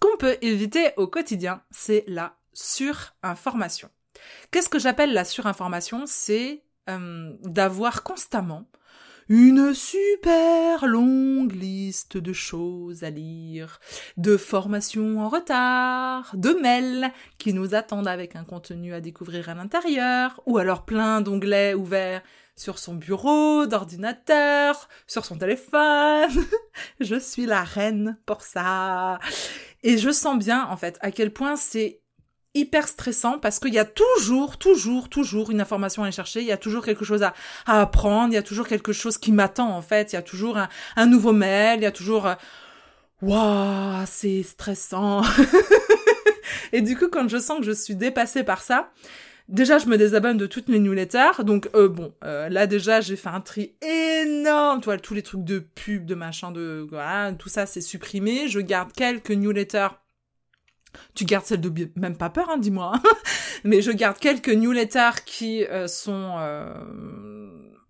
qu'on 0.00 0.16
peut 0.16 0.38
éviter 0.42 0.92
au 0.96 1.08
quotidien, 1.08 1.62
c'est 1.72 2.04
la 2.06 2.36
surinformation. 2.52 3.90
Qu'est-ce 4.52 4.68
que 4.68 4.78
j'appelle 4.78 5.12
la 5.12 5.24
surinformation? 5.24 6.04
C'est 6.06 6.62
euh, 6.88 7.32
d'avoir 7.42 8.04
constamment 8.04 8.68
une 9.28 9.74
super 9.74 10.86
longue 10.86 11.52
liste 11.52 12.16
de 12.16 12.32
choses 12.32 13.02
à 13.02 13.10
lire, 13.10 13.80
de 14.18 14.36
formations 14.36 15.20
en 15.20 15.28
retard, 15.28 16.30
de 16.34 16.50
mails 16.50 17.10
qui 17.38 17.52
nous 17.52 17.74
attendent 17.74 18.08
avec 18.08 18.36
un 18.36 18.44
contenu 18.44 18.94
à 18.94 19.00
découvrir 19.00 19.48
à 19.48 19.54
l'intérieur, 19.54 20.40
ou 20.46 20.58
alors 20.58 20.84
plein 20.84 21.20
d'onglets 21.20 21.74
ouverts 21.74 22.22
sur 22.56 22.78
son 22.78 22.94
bureau, 22.94 23.66
d'ordinateur, 23.66 24.88
sur 25.06 25.24
son 25.24 25.36
téléphone. 25.36 26.30
je 27.00 27.18
suis 27.18 27.46
la 27.46 27.62
reine 27.62 28.18
pour 28.26 28.42
ça. 28.42 29.18
Et 29.82 29.98
je 29.98 30.10
sens 30.10 30.38
bien, 30.38 30.66
en 30.68 30.76
fait, 30.76 30.98
à 31.00 31.10
quel 31.10 31.32
point 31.32 31.56
c'est 31.56 32.02
hyper 32.54 32.86
stressant 32.86 33.38
parce 33.38 33.58
qu'il 33.58 33.72
y 33.72 33.78
a 33.78 33.84
toujours, 33.84 34.58
toujours, 34.58 35.08
toujours 35.08 35.50
une 35.50 35.60
information 35.60 36.02
à 36.02 36.06
aller 36.06 36.12
chercher, 36.12 36.40
il 36.40 36.46
y 36.46 36.52
a 36.52 36.58
toujours 36.58 36.84
quelque 36.84 37.04
chose 37.04 37.22
à, 37.22 37.32
apprendre, 37.66 38.32
il 38.32 38.34
y 38.34 38.38
a 38.38 38.42
toujours 38.42 38.68
quelque 38.68 38.92
chose 38.92 39.18
qui 39.18 39.32
m'attend, 39.32 39.74
en 39.74 39.82
fait, 39.82 40.12
il 40.12 40.16
y 40.16 40.18
a 40.18 40.22
toujours 40.22 40.58
un, 40.96 41.06
nouveau 41.06 41.32
mail, 41.32 41.80
il 41.80 41.82
y 41.84 41.86
a 41.86 41.92
toujours... 41.92 42.26
Euh, 42.26 42.34
waouh, 43.22 44.04
c'est 44.06 44.42
stressant. 44.42 45.22
et 46.72 46.82
du 46.82 46.96
coup, 46.96 47.08
quand 47.08 47.28
je 47.28 47.38
sens 47.38 47.60
que 47.60 47.64
je 47.64 47.72
suis 47.72 47.96
dépassée 47.96 48.44
par 48.44 48.62
ça, 48.62 48.90
Déjà, 49.52 49.76
je 49.76 49.84
me 49.84 49.98
désabonne 49.98 50.38
de 50.38 50.46
toutes 50.46 50.68
mes 50.68 50.78
newsletters. 50.78 51.44
Donc, 51.44 51.68
euh, 51.74 51.86
bon, 51.86 52.14
euh, 52.24 52.48
là 52.48 52.66
déjà, 52.66 53.02
j'ai 53.02 53.16
fait 53.16 53.28
un 53.28 53.42
tri 53.42 53.74
énorme. 53.82 54.80
Tu 54.80 54.86
vois, 54.86 54.96
tous 54.96 55.12
les 55.12 55.22
trucs 55.22 55.44
de 55.44 55.58
pub, 55.58 56.06
de 56.06 56.14
machin, 56.14 56.52
de... 56.52 56.86
Voilà, 56.88 57.32
tout 57.34 57.50
ça, 57.50 57.66
c'est 57.66 57.82
supprimé. 57.82 58.48
Je 58.48 58.60
garde 58.60 58.92
quelques 58.94 59.30
newsletters. 59.30 59.88
Tu 61.14 61.26
gardes 61.26 61.44
celles 61.44 61.60
de... 61.60 61.90
Même 61.96 62.16
pas 62.16 62.30
peur, 62.30 62.48
hein, 62.48 62.56
dis-moi. 62.56 62.94
Mais 63.64 63.82
je 63.82 63.90
garde 63.90 64.18
quelques 64.18 64.48
newsletters 64.48 65.22
qui 65.26 65.66
euh, 65.66 65.86
sont 65.86 66.38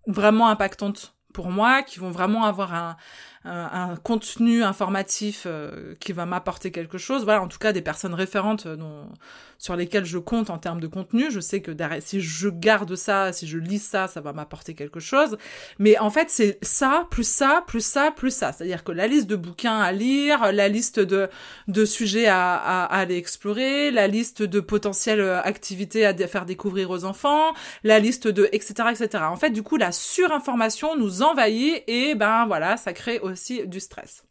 vraiment 0.05 0.49
impactantes 0.49 1.15
pour 1.33 1.49
moi, 1.49 1.81
qui 1.81 1.99
vont 1.99 2.11
vraiment 2.11 2.43
avoir 2.43 2.73
un, 2.73 2.97
un, 3.45 3.95
contenu 3.97 4.63
informatif 4.63 5.43
euh, 5.45 5.95
qui 5.99 6.13
va 6.13 6.25
m'apporter 6.25 6.71
quelque 6.71 6.97
chose. 6.97 7.23
Voilà, 7.23 7.41
en 7.41 7.47
tout 7.47 7.59
cas 7.59 7.73
des 7.73 7.81
personnes 7.81 8.13
référentes 8.13 8.65
euh, 8.65 8.75
dont, 8.75 9.09
sur 9.57 9.75
lesquelles 9.75 10.05
je 10.05 10.17
compte 10.17 10.49
en 10.49 10.57
termes 10.57 10.79
de 10.79 10.87
contenu. 10.87 11.29
Je 11.29 11.39
sais 11.39 11.61
que 11.61 11.71
derrière, 11.71 12.01
si 12.01 12.21
je 12.21 12.49
garde 12.49 12.95
ça, 12.95 13.33
si 13.33 13.47
je 13.47 13.57
lis 13.57 13.79
ça, 13.79 14.07
ça 14.07 14.21
va 14.21 14.33
m'apporter 14.33 14.73
quelque 14.75 14.99
chose. 14.99 15.37
Mais 15.79 15.97
en 15.99 16.09
fait, 16.09 16.29
c'est 16.29 16.57
ça, 16.61 17.07
plus 17.11 17.27
ça, 17.27 17.63
plus 17.67 17.85
ça, 17.85 18.11
plus 18.11 18.33
ça. 18.33 18.51
C'est-à-dire 18.51 18.83
que 18.83 18.91
la 18.91 19.07
liste 19.07 19.27
de 19.27 19.35
bouquins 19.35 19.79
à 19.79 19.91
lire, 19.91 20.51
la 20.51 20.69
liste 20.69 20.99
de, 20.99 21.29
de 21.67 21.85
sujets 21.85 22.27
à, 22.27 22.55
à, 22.55 22.85
à 22.85 22.99
aller 22.99 23.17
explorer, 23.17 23.91
la 23.91 24.07
liste 24.07 24.41
de 24.41 24.59
potentielles 24.59 25.21
euh, 25.21 25.41
activités 25.41 26.05
à 26.05 26.13
faire 26.27 26.45
découvrir 26.45 26.89
aux 26.89 27.03
enfants, 27.03 27.53
la 27.83 27.99
liste 27.99 28.27
de 28.27 28.47
etc 28.53 28.89
etc. 28.91 29.25
En 29.27 29.35
fait, 29.35 29.49
du 29.49 29.63
coup, 29.63 29.77
la 29.77 29.91
surinformation 29.91 30.95
nous 30.95 31.21
envahit 31.21 31.83
et 31.87 32.15
ben 32.15 32.45
voilà, 32.45 32.77
ça 32.77 32.93
crée 32.93 33.19
du 33.65 33.79
stress. 33.79 34.23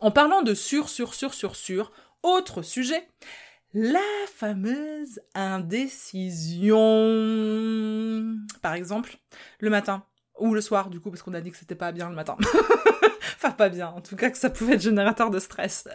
En 0.00 0.10
parlant 0.10 0.42
de 0.42 0.54
sur, 0.54 0.88
sur, 0.88 1.14
sur, 1.14 1.34
sur, 1.34 1.56
sur, 1.56 1.92
autre 2.22 2.62
sujet, 2.62 3.08
la 3.74 4.00
fameuse 4.34 5.20
indécision. 5.34 6.76
Par 8.62 8.74
exemple, 8.74 9.18
le 9.60 9.70
matin 9.70 10.04
ou 10.38 10.54
le 10.54 10.60
soir, 10.60 10.88
du 10.88 11.00
coup, 11.00 11.10
parce 11.10 11.22
qu'on 11.22 11.34
a 11.34 11.40
dit 11.40 11.50
que 11.50 11.56
c'était 11.56 11.74
pas 11.74 11.92
bien 11.92 12.08
le 12.08 12.14
matin. 12.14 12.36
enfin, 13.36 13.50
pas 13.50 13.68
bien, 13.68 13.88
en 13.88 14.00
tout 14.00 14.16
cas, 14.16 14.30
que 14.30 14.38
ça 14.38 14.50
pouvait 14.50 14.74
être 14.74 14.82
générateur 14.82 15.30
de 15.30 15.38
stress. 15.40 15.88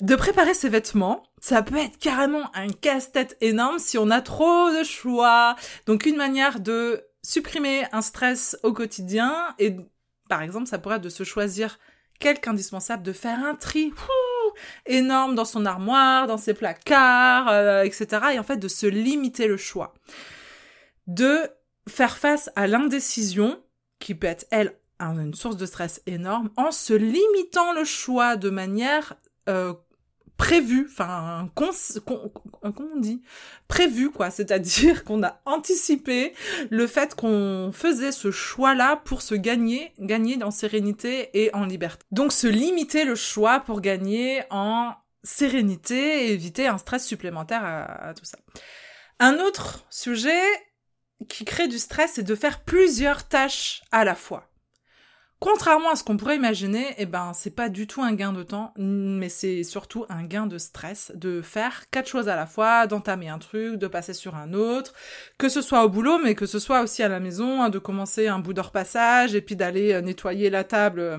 De 0.00 0.16
préparer 0.16 0.54
ses 0.54 0.68
vêtements, 0.68 1.22
ça 1.40 1.62
peut 1.62 1.76
être 1.76 1.98
carrément 1.98 2.50
un 2.54 2.68
casse-tête 2.68 3.36
énorme 3.40 3.78
si 3.78 3.98
on 3.98 4.10
a 4.10 4.20
trop 4.22 4.70
de 4.70 4.82
choix. 4.82 5.56
Donc, 5.86 6.06
une 6.06 6.16
manière 6.16 6.60
de 6.60 7.04
supprimer 7.22 7.84
un 7.92 8.02
stress 8.02 8.58
au 8.62 8.72
quotidien 8.72 9.54
et 9.58 9.76
par 10.34 10.42
exemple, 10.42 10.66
ça 10.66 10.80
pourrait 10.80 10.96
être 10.96 11.02
de 11.02 11.08
se 11.10 11.22
choisir 11.22 11.78
quelque 12.18 12.48
indispensable, 12.48 13.04
de 13.04 13.12
faire 13.12 13.38
un 13.38 13.54
tri 13.54 13.92
énorme 14.86 15.36
dans 15.36 15.44
son 15.44 15.64
armoire, 15.64 16.26
dans 16.26 16.38
ses 16.38 16.54
placards, 16.54 17.48
euh, 17.50 17.84
etc. 17.84 18.08
Et 18.32 18.40
en 18.40 18.42
fait, 18.42 18.56
de 18.56 18.66
se 18.66 18.86
limiter 18.86 19.46
le 19.46 19.56
choix. 19.56 19.94
De 21.06 21.48
faire 21.88 22.18
face 22.18 22.50
à 22.56 22.66
l'indécision, 22.66 23.62
qui 24.00 24.16
peut 24.16 24.26
être, 24.26 24.44
elle, 24.50 24.76
une 24.98 25.34
source 25.34 25.56
de 25.56 25.66
stress 25.66 26.02
énorme, 26.06 26.50
en 26.56 26.72
se 26.72 26.94
limitant 26.94 27.72
le 27.72 27.84
choix 27.84 28.34
de 28.34 28.50
manière 28.50 29.14
euh, 29.48 29.72
prévu, 30.36 30.88
enfin, 30.90 31.50
comment 31.54 32.90
on 32.94 33.00
dit? 33.00 33.22
Prévu, 33.68 34.10
quoi. 34.10 34.30
C'est-à-dire 34.30 35.04
qu'on 35.04 35.22
a 35.22 35.40
anticipé 35.44 36.34
le 36.70 36.86
fait 36.86 37.14
qu'on 37.14 37.70
faisait 37.72 38.12
ce 38.12 38.30
choix-là 38.30 38.96
pour 39.04 39.22
se 39.22 39.34
gagner, 39.34 39.92
gagner 39.98 40.42
en 40.42 40.50
sérénité 40.50 41.30
et 41.34 41.54
en 41.54 41.64
liberté. 41.64 42.04
Donc, 42.10 42.32
se 42.32 42.46
limiter 42.46 43.04
le 43.04 43.14
choix 43.14 43.60
pour 43.60 43.80
gagner 43.80 44.42
en 44.50 44.92
sérénité 45.22 46.26
et 46.26 46.32
éviter 46.32 46.66
un 46.66 46.78
stress 46.78 47.06
supplémentaire 47.06 47.64
à, 47.64 48.08
à 48.08 48.14
tout 48.14 48.24
ça. 48.24 48.38
Un 49.20 49.38
autre 49.38 49.86
sujet 49.90 50.42
qui 51.28 51.44
crée 51.44 51.68
du 51.68 51.78
stress, 51.78 52.12
c'est 52.14 52.22
de 52.22 52.34
faire 52.34 52.62
plusieurs 52.64 53.28
tâches 53.28 53.82
à 53.92 54.04
la 54.04 54.14
fois. 54.14 54.50
Contrairement 55.40 55.90
à 55.90 55.96
ce 55.96 56.04
qu'on 56.04 56.16
pourrait 56.16 56.36
imaginer, 56.36 56.94
eh 56.96 57.04
ben 57.04 57.32
c'est 57.34 57.54
pas 57.54 57.68
du 57.68 57.86
tout 57.86 58.02
un 58.02 58.14
gain 58.14 58.32
de 58.32 58.42
temps, 58.42 58.72
mais 58.76 59.28
c'est 59.28 59.62
surtout 59.62 60.06
un 60.08 60.22
gain 60.22 60.46
de 60.46 60.56
stress 60.56 61.12
de 61.14 61.42
faire 61.42 61.90
quatre 61.90 62.08
choses 62.08 62.28
à 62.28 62.36
la 62.36 62.46
fois, 62.46 62.86
d'entamer 62.86 63.28
un 63.28 63.38
truc, 63.38 63.76
de 63.76 63.86
passer 63.86 64.14
sur 64.14 64.36
un 64.36 64.54
autre, 64.54 64.94
que 65.36 65.48
ce 65.50 65.60
soit 65.60 65.84
au 65.84 65.90
boulot, 65.90 66.18
mais 66.22 66.34
que 66.34 66.46
ce 66.46 66.58
soit 66.58 66.80
aussi 66.80 67.02
à 67.02 67.08
la 67.08 67.20
maison, 67.20 67.62
hein, 67.62 67.68
de 67.68 67.78
commencer 67.78 68.26
un 68.26 68.38
bout 68.38 68.54
de 68.54 68.60
repassage 68.60 69.34
et 69.34 69.42
puis 69.42 69.56
d'aller 69.56 69.92
euh, 69.92 70.00
nettoyer 70.00 70.48
la 70.48 70.64
table 70.64 71.00
euh, 71.00 71.18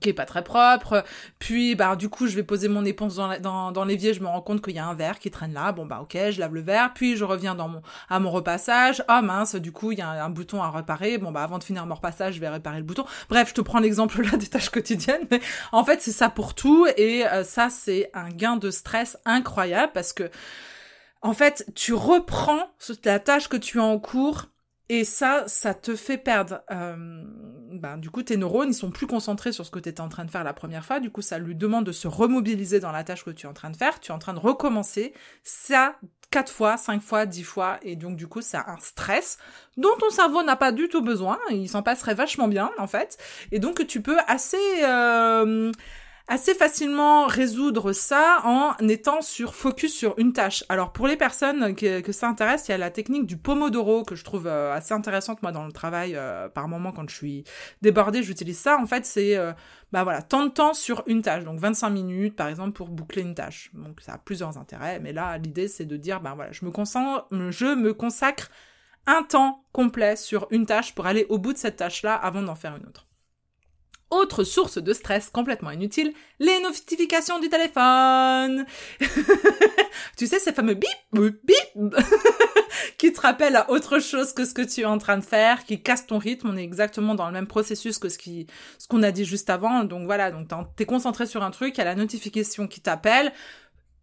qui 0.00 0.08
est 0.08 0.14
pas 0.14 0.26
très 0.26 0.44
propre. 0.44 1.04
Puis, 1.38 1.74
bah, 1.74 1.96
du 1.96 2.08
coup, 2.08 2.26
je 2.26 2.36
vais 2.36 2.42
poser 2.42 2.68
mon 2.68 2.84
éponge 2.84 3.14
dans, 3.16 3.72
dans, 3.72 3.84
l'évier, 3.84 4.14
je 4.14 4.20
me 4.20 4.26
rends 4.26 4.40
compte 4.40 4.62
qu'il 4.62 4.74
y 4.74 4.78
a 4.78 4.86
un 4.86 4.94
verre 4.94 5.18
qui 5.18 5.30
traîne 5.30 5.52
là. 5.52 5.72
Bon, 5.72 5.86
bah, 5.86 6.00
ok, 6.02 6.16
je 6.30 6.40
lave 6.40 6.54
le 6.54 6.60
verre. 6.60 6.92
Puis, 6.94 7.16
je 7.16 7.24
reviens 7.24 7.54
dans 7.54 7.68
mon, 7.68 7.82
à 8.08 8.18
mon 8.20 8.30
repassage. 8.30 9.02
Ah, 9.08 9.22
mince, 9.22 9.54
du 9.56 9.72
coup, 9.72 9.92
il 9.92 9.98
y 9.98 10.02
a 10.02 10.24
un, 10.24 10.30
bouton 10.30 10.62
à 10.62 10.70
réparer. 10.70 11.18
Bon, 11.18 11.32
bah, 11.32 11.42
avant 11.42 11.58
de 11.58 11.64
finir 11.64 11.86
mon 11.86 11.94
repassage, 11.94 12.34
je 12.34 12.40
vais 12.40 12.48
réparer 12.48 12.78
le 12.78 12.84
bouton. 12.84 13.04
Bref, 13.28 13.48
je 13.50 13.54
te 13.54 13.60
prends 13.60 13.80
l'exemple 13.80 14.22
là 14.22 14.36
des 14.36 14.46
tâches 14.46 14.70
quotidiennes. 14.70 15.26
Mais 15.30 15.40
en 15.72 15.84
fait, 15.84 16.00
c'est 16.02 16.12
ça 16.12 16.28
pour 16.28 16.54
tout. 16.54 16.86
Et 16.96 17.26
euh, 17.26 17.44
ça, 17.44 17.68
c'est 17.70 18.10
un 18.14 18.28
gain 18.28 18.56
de 18.56 18.70
stress 18.70 19.18
incroyable 19.24 19.92
parce 19.94 20.12
que, 20.12 20.30
en 21.22 21.32
fait, 21.32 21.66
tu 21.74 21.94
reprends 21.94 22.70
la 23.04 23.18
tâche 23.18 23.48
que 23.48 23.56
tu 23.56 23.80
as 23.80 23.84
en 23.84 23.98
cours 23.98 24.46
et 24.88 25.04
ça, 25.04 25.44
ça 25.46 25.74
te 25.74 25.96
fait 25.96 26.18
perdre. 26.18 26.62
Euh, 26.70 27.24
ben, 27.72 27.98
du 27.98 28.10
coup, 28.10 28.22
tes 28.22 28.36
neurones, 28.36 28.68
ils 28.70 28.74
sont 28.74 28.90
plus 28.90 29.06
concentrés 29.06 29.52
sur 29.52 29.66
ce 29.66 29.70
que 29.70 29.78
tu 29.78 29.88
étais 29.88 30.00
en 30.00 30.08
train 30.08 30.24
de 30.24 30.30
faire 30.30 30.44
la 30.44 30.52
première 30.52 30.84
fois. 30.84 31.00
Du 31.00 31.10
coup, 31.10 31.22
ça 31.22 31.38
lui 31.38 31.54
demande 31.56 31.84
de 31.84 31.92
se 31.92 32.06
remobiliser 32.06 32.78
dans 32.78 32.92
la 32.92 33.02
tâche 33.02 33.24
que 33.24 33.30
tu 33.30 33.46
es 33.46 33.48
en 33.48 33.52
train 33.52 33.70
de 33.70 33.76
faire. 33.76 33.98
Tu 33.98 34.12
es 34.12 34.14
en 34.14 34.18
train 34.18 34.34
de 34.34 34.38
recommencer 34.38 35.12
ça 35.42 35.96
quatre 36.30 36.52
fois, 36.52 36.76
cinq 36.76 37.02
fois, 37.02 37.26
dix 37.26 37.42
fois. 37.42 37.78
Et 37.82 37.96
donc, 37.96 38.16
du 38.16 38.28
coup, 38.28 38.42
c'est 38.42 38.56
un 38.56 38.78
stress 38.80 39.38
dont 39.76 39.94
ton 39.98 40.10
cerveau 40.10 40.42
n'a 40.44 40.56
pas 40.56 40.70
du 40.70 40.88
tout 40.88 41.02
besoin. 41.02 41.38
Il 41.50 41.68
s'en 41.68 41.82
passerait 41.82 42.14
vachement 42.14 42.46
bien, 42.46 42.70
en 42.78 42.86
fait. 42.86 43.18
Et 43.50 43.58
donc, 43.58 43.86
tu 43.86 44.00
peux 44.02 44.18
assez... 44.28 44.56
Euh, 44.84 45.72
assez 46.28 46.54
facilement 46.54 47.26
résoudre 47.26 47.92
ça 47.92 48.40
en 48.44 48.74
étant 48.88 49.22
sur 49.22 49.54
focus 49.54 49.94
sur 49.94 50.14
une 50.18 50.32
tâche. 50.32 50.64
Alors 50.68 50.92
pour 50.92 51.06
les 51.06 51.16
personnes 51.16 51.74
que, 51.74 52.12
ça 52.12 52.28
intéresse, 52.28 52.66
il 52.68 52.72
y 52.72 52.74
a 52.74 52.78
la 52.78 52.90
technique 52.90 53.26
du 53.26 53.36
pomodoro 53.36 54.02
que 54.02 54.16
je 54.16 54.24
trouve 54.24 54.46
euh, 54.46 54.72
assez 54.72 54.92
intéressante 54.92 55.42
moi 55.42 55.52
dans 55.52 55.64
le 55.64 55.72
travail 55.72 56.16
euh, 56.16 56.48
par 56.48 56.66
moment 56.66 56.90
quand 56.92 57.08
je 57.08 57.14
suis 57.14 57.44
débordée, 57.82 58.22
j'utilise 58.22 58.58
ça. 58.58 58.78
En 58.78 58.86
fait, 58.86 59.06
c'est 59.06 59.36
euh, 59.36 59.52
bah 59.92 60.02
voilà, 60.02 60.20
tant 60.22 60.44
de 60.44 60.50
temps 60.50 60.74
sur 60.74 61.04
une 61.06 61.22
tâche. 61.22 61.44
Donc 61.44 61.60
25 61.60 61.90
minutes 61.90 62.36
par 62.36 62.48
exemple 62.48 62.72
pour 62.72 62.88
boucler 62.88 63.22
une 63.22 63.34
tâche. 63.34 63.70
Donc 63.74 64.00
ça 64.00 64.14
a 64.14 64.18
plusieurs 64.18 64.58
intérêts, 64.58 64.98
mais 64.98 65.12
là 65.12 65.38
l'idée 65.38 65.68
c'est 65.68 65.86
de 65.86 65.96
dire 65.96 66.20
ben 66.20 66.34
voilà, 66.34 66.50
je 66.52 66.64
me 66.64 66.70
concentre 66.70 67.26
je 67.30 67.74
me 67.74 67.94
consacre 67.94 68.50
un 69.06 69.22
temps 69.22 69.64
complet 69.72 70.16
sur 70.16 70.48
une 70.50 70.66
tâche 70.66 70.94
pour 70.94 71.06
aller 71.06 71.26
au 71.28 71.38
bout 71.38 71.52
de 71.52 71.58
cette 71.58 71.76
tâche-là 71.76 72.14
avant 72.14 72.42
d'en 72.42 72.56
faire 72.56 72.74
une 72.74 72.86
autre. 72.86 73.06
Autre 74.10 74.44
source 74.44 74.78
de 74.78 74.92
stress 74.92 75.30
complètement 75.30 75.72
inutile, 75.72 76.12
les 76.38 76.60
notifications 76.60 77.40
du 77.40 77.48
téléphone. 77.48 78.64
tu 80.16 80.28
sais, 80.28 80.38
ces 80.38 80.52
fameux 80.52 80.74
bip, 80.74 80.88
bip, 81.12 81.56
qui 82.98 83.12
te 83.12 83.20
rappellent 83.20 83.56
à 83.56 83.68
autre 83.68 83.98
chose 83.98 84.32
que 84.32 84.44
ce 84.44 84.54
que 84.54 84.62
tu 84.62 84.82
es 84.82 84.84
en 84.84 84.98
train 84.98 85.18
de 85.18 85.24
faire, 85.24 85.64
qui 85.64 85.82
cassent 85.82 86.06
ton 86.06 86.18
rythme. 86.18 86.50
On 86.50 86.56
est 86.56 86.62
exactement 86.62 87.16
dans 87.16 87.26
le 87.26 87.32
même 87.32 87.48
processus 87.48 87.98
que 87.98 88.08
ce 88.08 88.18
ce 88.18 88.88
qu'on 88.88 89.02
a 89.02 89.10
dit 89.10 89.24
juste 89.24 89.50
avant. 89.50 89.82
Donc 89.82 90.04
voilà, 90.04 90.30
donc 90.30 90.48
t'es 90.76 90.86
concentré 90.86 91.26
sur 91.26 91.42
un 91.42 91.50
truc, 91.50 91.74
il 91.76 91.78
y 91.78 91.80
a 91.80 91.84
la 91.84 91.96
notification 91.96 92.68
qui 92.68 92.80
t'appelle. 92.80 93.32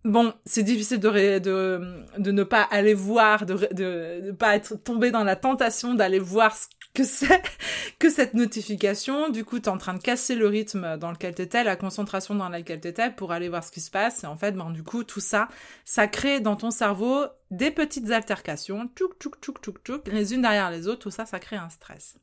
Bon, 0.05 0.33
c'est 0.45 0.63
difficile 0.63 0.99
de, 0.99 1.39
de, 1.39 2.31
ne 2.31 2.43
pas 2.43 2.61
aller 2.61 2.93
voir, 2.93 3.45
de, 3.45 3.53
de, 3.71 4.31
pas 4.31 4.55
être 4.55 4.75
tombé 4.75 5.11
dans 5.11 5.23
la 5.23 5.37
tentation 5.37 5.93
d'aller 5.93 6.19
voir 6.19 6.55
ce 6.55 6.67
que 6.93 7.05
c'est 7.05 7.41
que 7.99 8.09
cette 8.09 8.33
notification. 8.33 9.29
Du 9.29 9.45
coup, 9.45 9.59
tu 9.59 9.65
es 9.65 9.69
en 9.69 9.77
train 9.77 9.93
de 9.93 10.01
casser 10.01 10.35
le 10.35 10.47
rythme 10.47 10.97
dans 10.97 11.11
lequel 11.11 11.33
t'étais, 11.35 11.63
la 11.63 11.77
concentration 11.77 12.35
dans 12.35 12.49
laquelle 12.49 12.81
t'étais 12.81 13.11
pour 13.11 13.31
aller 13.31 13.47
voir 13.47 13.63
ce 13.63 13.71
qui 13.71 13.79
se 13.79 13.91
passe. 13.91 14.25
Et 14.25 14.27
en 14.27 14.35
fait, 14.35 14.51
ben, 14.51 14.71
du 14.71 14.83
coup, 14.83 15.05
tout 15.05 15.21
ça, 15.21 15.47
ça 15.85 16.07
crée 16.07 16.41
dans 16.41 16.57
ton 16.57 16.69
cerveau 16.69 17.25
des 17.49 17.71
petites 17.71 18.11
altercations, 18.11 18.89
tchouk, 18.95 19.13
tchouk, 19.19 19.37
tchouk, 19.41 19.61
tchouk, 19.61 19.77
tchouk, 19.85 20.07
les 20.07 20.33
unes 20.33 20.41
derrière 20.41 20.69
les 20.69 20.89
autres. 20.89 21.03
Tout 21.03 21.11
ça, 21.11 21.25
ça 21.25 21.39
crée 21.39 21.55
un 21.55 21.69
stress. 21.69 22.17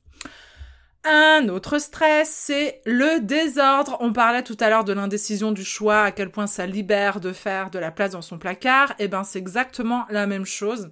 Un 1.04 1.48
autre 1.48 1.78
stress, 1.78 2.28
c'est 2.30 2.82
le 2.84 3.20
désordre. 3.20 3.96
On 4.00 4.12
parlait 4.12 4.42
tout 4.42 4.56
à 4.60 4.68
l'heure 4.68 4.84
de 4.84 4.92
l'indécision 4.92 5.50
du 5.50 5.64
choix, 5.64 6.02
à 6.02 6.12
quel 6.12 6.30
point 6.30 6.46
ça 6.46 6.66
libère 6.66 7.20
de 7.20 7.32
faire 7.32 7.70
de 7.70 7.78
la 7.78 7.90
place 7.90 8.12
dans 8.12 8.22
son 8.22 8.38
placard. 8.38 8.94
Eh 8.98 9.08
ben, 9.08 9.24
c'est 9.24 9.38
exactement 9.38 10.04
la 10.10 10.26
même 10.26 10.44
chose 10.44 10.90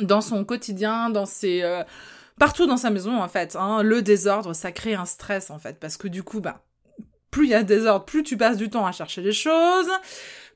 dans 0.00 0.22
son 0.22 0.44
quotidien, 0.44 1.10
dans 1.10 1.26
ses, 1.26 1.62
euh, 1.62 1.82
partout 2.38 2.66
dans 2.66 2.76
sa 2.76 2.90
maison 2.90 3.20
en 3.20 3.28
fait. 3.28 3.56
Hein, 3.56 3.82
le 3.82 4.02
désordre, 4.02 4.54
ça 4.54 4.72
crée 4.72 4.94
un 4.94 5.04
stress 5.04 5.50
en 5.50 5.58
fait, 5.58 5.78
parce 5.78 5.96
que 5.96 6.08
du 6.08 6.22
coup, 6.22 6.40
bah, 6.40 6.62
plus 7.30 7.44
il 7.44 7.50
y 7.50 7.54
a 7.54 7.62
désordre, 7.62 8.04
plus 8.04 8.22
tu 8.22 8.36
passes 8.36 8.56
du 8.56 8.70
temps 8.70 8.86
à 8.86 8.92
chercher 8.92 9.20
les 9.20 9.32
choses, 9.32 9.90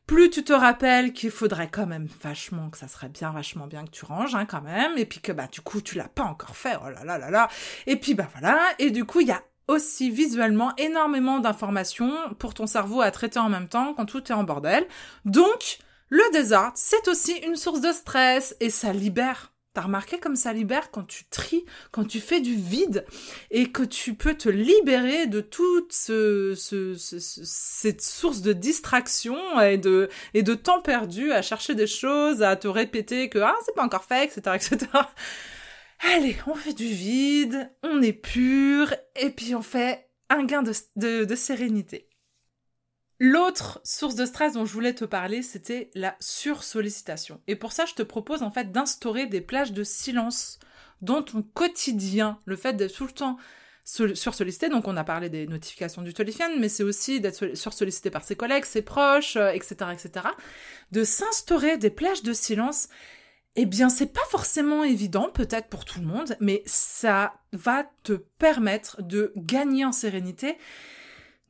plus 0.07 0.31
tu 0.31 0.45
te 0.45 0.53
rappelles 0.53 1.12
qu'il 1.12 1.31
faudrait 1.31 1.69
quand 1.71 1.87
même 1.87 2.09
vachement, 2.23 2.71
que 2.71 2.79
ça 2.79 2.88
serait 2.88 3.09
bien 3.09 3.31
vachement 3.31 3.66
bien 3.66 3.85
que 3.85 3.90
tu 3.90 4.05
ranges 4.05 4.35
hein, 4.35 4.47
quand 4.47 4.62
même, 4.62 4.97
et 4.97 5.05
puis 5.05 5.21
que 5.21 5.33
bah 5.33 5.49
du 5.51 5.61
coup 5.61 5.81
tu 5.81 5.97
l'as 5.97 6.09
pas 6.09 6.25
encore 6.25 6.57
fait, 6.57 6.77
oh 6.85 6.88
là 6.88 7.05
là 7.05 7.19
là 7.19 7.31
là, 7.31 7.49
et 7.87 7.97
puis 7.97 8.14
bah 8.14 8.29
voilà, 8.33 8.61
et 8.79 8.90
du 8.90 9.05
coup 9.05 9.21
il 9.21 9.29
y 9.29 9.33
a 9.33 9.42
aussi 9.69 10.11
visuellement 10.11 10.73
énormément 10.77 11.40
d'informations 11.40 12.14
pour 12.38 12.55
ton 12.55 12.66
cerveau 12.66 13.01
à 13.01 13.11
traiter 13.11 13.38
en 13.38 13.49
même 13.49 13.69
temps 13.69 13.95
quand 13.95 14.07
tout 14.07 14.23
est 14.31 14.35
en 14.35 14.45
bordel. 14.45 14.87
Donc, 15.25 15.79
le 16.09 16.23
désordre, 16.33 16.73
c'est 16.77 17.09
aussi 17.09 17.33
une 17.38 17.57
source 17.57 17.81
de 17.81 17.92
stress 17.92 18.57
et 18.61 18.71
ça 18.71 18.92
libère. 18.92 19.53
T'as 19.76 19.82
remarqué 19.82 20.18
comme 20.18 20.36
ça 20.36 20.54
libère 20.54 20.90
quand 20.90 21.06
tu 21.06 21.24
tries, 21.26 21.66
quand 21.90 22.06
tu 22.06 22.18
fais 22.18 22.40
du 22.40 22.54
vide 22.54 23.04
et 23.50 23.70
que 23.70 23.82
tu 23.82 24.14
peux 24.14 24.32
te 24.32 24.48
libérer 24.48 25.26
de 25.26 25.42
toute 25.42 25.92
ce, 25.92 26.54
cette 26.96 28.00
source 28.00 28.40
de 28.40 28.54
distraction 28.54 29.36
et 29.60 29.76
de, 29.76 30.08
temps 30.54 30.80
perdu 30.80 31.30
à 31.30 31.42
chercher 31.42 31.74
des 31.74 31.86
choses, 31.86 32.42
à 32.42 32.56
te 32.56 32.66
répéter 32.66 33.28
que 33.28 33.38
ah 33.38 33.54
c'est 33.66 33.74
pas 33.74 33.84
encore 33.84 34.04
fait, 34.04 34.24
etc., 34.24 34.56
etc. 34.56 34.90
Allez, 36.14 36.38
on 36.46 36.54
fait 36.54 36.72
du 36.72 36.86
vide, 36.86 37.70
on 37.82 38.00
est 38.00 38.14
pur 38.14 38.94
et 39.14 39.28
puis 39.28 39.54
on 39.54 39.60
fait 39.60 40.08
un 40.30 40.44
gain 40.44 40.62
de 40.62 41.34
sérénité. 41.34 42.08
L'autre 43.18 43.81
source 43.83 44.14
de 44.14 44.26
stress 44.26 44.52
dont 44.55 44.66
je 44.66 44.72
voulais 44.72 44.94
te 44.94 45.07
parler, 45.07 45.42
c'était 45.42 45.90
la 45.94 46.16
sursollicitation. 46.20 47.40
Et 47.46 47.57
pour 47.57 47.72
ça, 47.72 47.87
je 47.87 47.94
te 47.94 48.02
propose 48.02 48.42
en 48.42 48.50
fait 48.50 48.72
d'instaurer 48.72 49.26
des 49.26 49.40
plages 49.40 49.72
de 49.72 49.85
silence 49.85 50.59
dans 51.00 51.22
ton 51.22 51.42
quotidien. 51.42 52.38
Le 52.44 52.57
fait 52.57 52.74
d'être 52.74 52.94
tout 52.94 53.07
le 53.07 53.12
temps 53.12 53.38
sursollicité, 53.85 54.68
donc 54.68 54.88
on 54.88 54.96
a 54.96 55.05
parlé 55.05 55.31
des 55.31 55.46
notifications 55.46 56.02
du 56.02 56.12
téléphone, 56.12 56.59
mais 56.59 56.68
c'est 56.68 56.83
aussi 56.83 57.20
d'être 57.20 57.57
sursollicité 57.57 58.11
par 58.11 58.24
ses 58.24 58.37
collègues, 58.37 58.64
ses 58.64 58.83
proches, 58.83 59.37
etc., 59.37 59.76
euh, 59.81 59.90
etc. 59.92 60.26
De 60.92 61.05
s'instaurer 61.05 61.79
des 61.79 61.90
plages 61.90 62.22
de 62.22 62.33
silence. 62.33 62.88
Eh 63.55 63.64
bien, 63.64 63.88
c'est 63.88 64.12
pas 64.12 64.24
forcément 64.29 64.85
évident, 64.85 65.31
peut-être 65.33 65.68
pour 65.68 65.87
tout 65.87 66.00
le 66.00 66.07
monde, 66.07 66.37
mais 66.40 66.62
ça 66.66 67.35
va 67.52 67.88
te 68.02 68.12
permettre 68.12 69.00
de 69.02 69.33
gagner 69.37 69.87
en 69.87 69.92
sérénité 69.92 70.59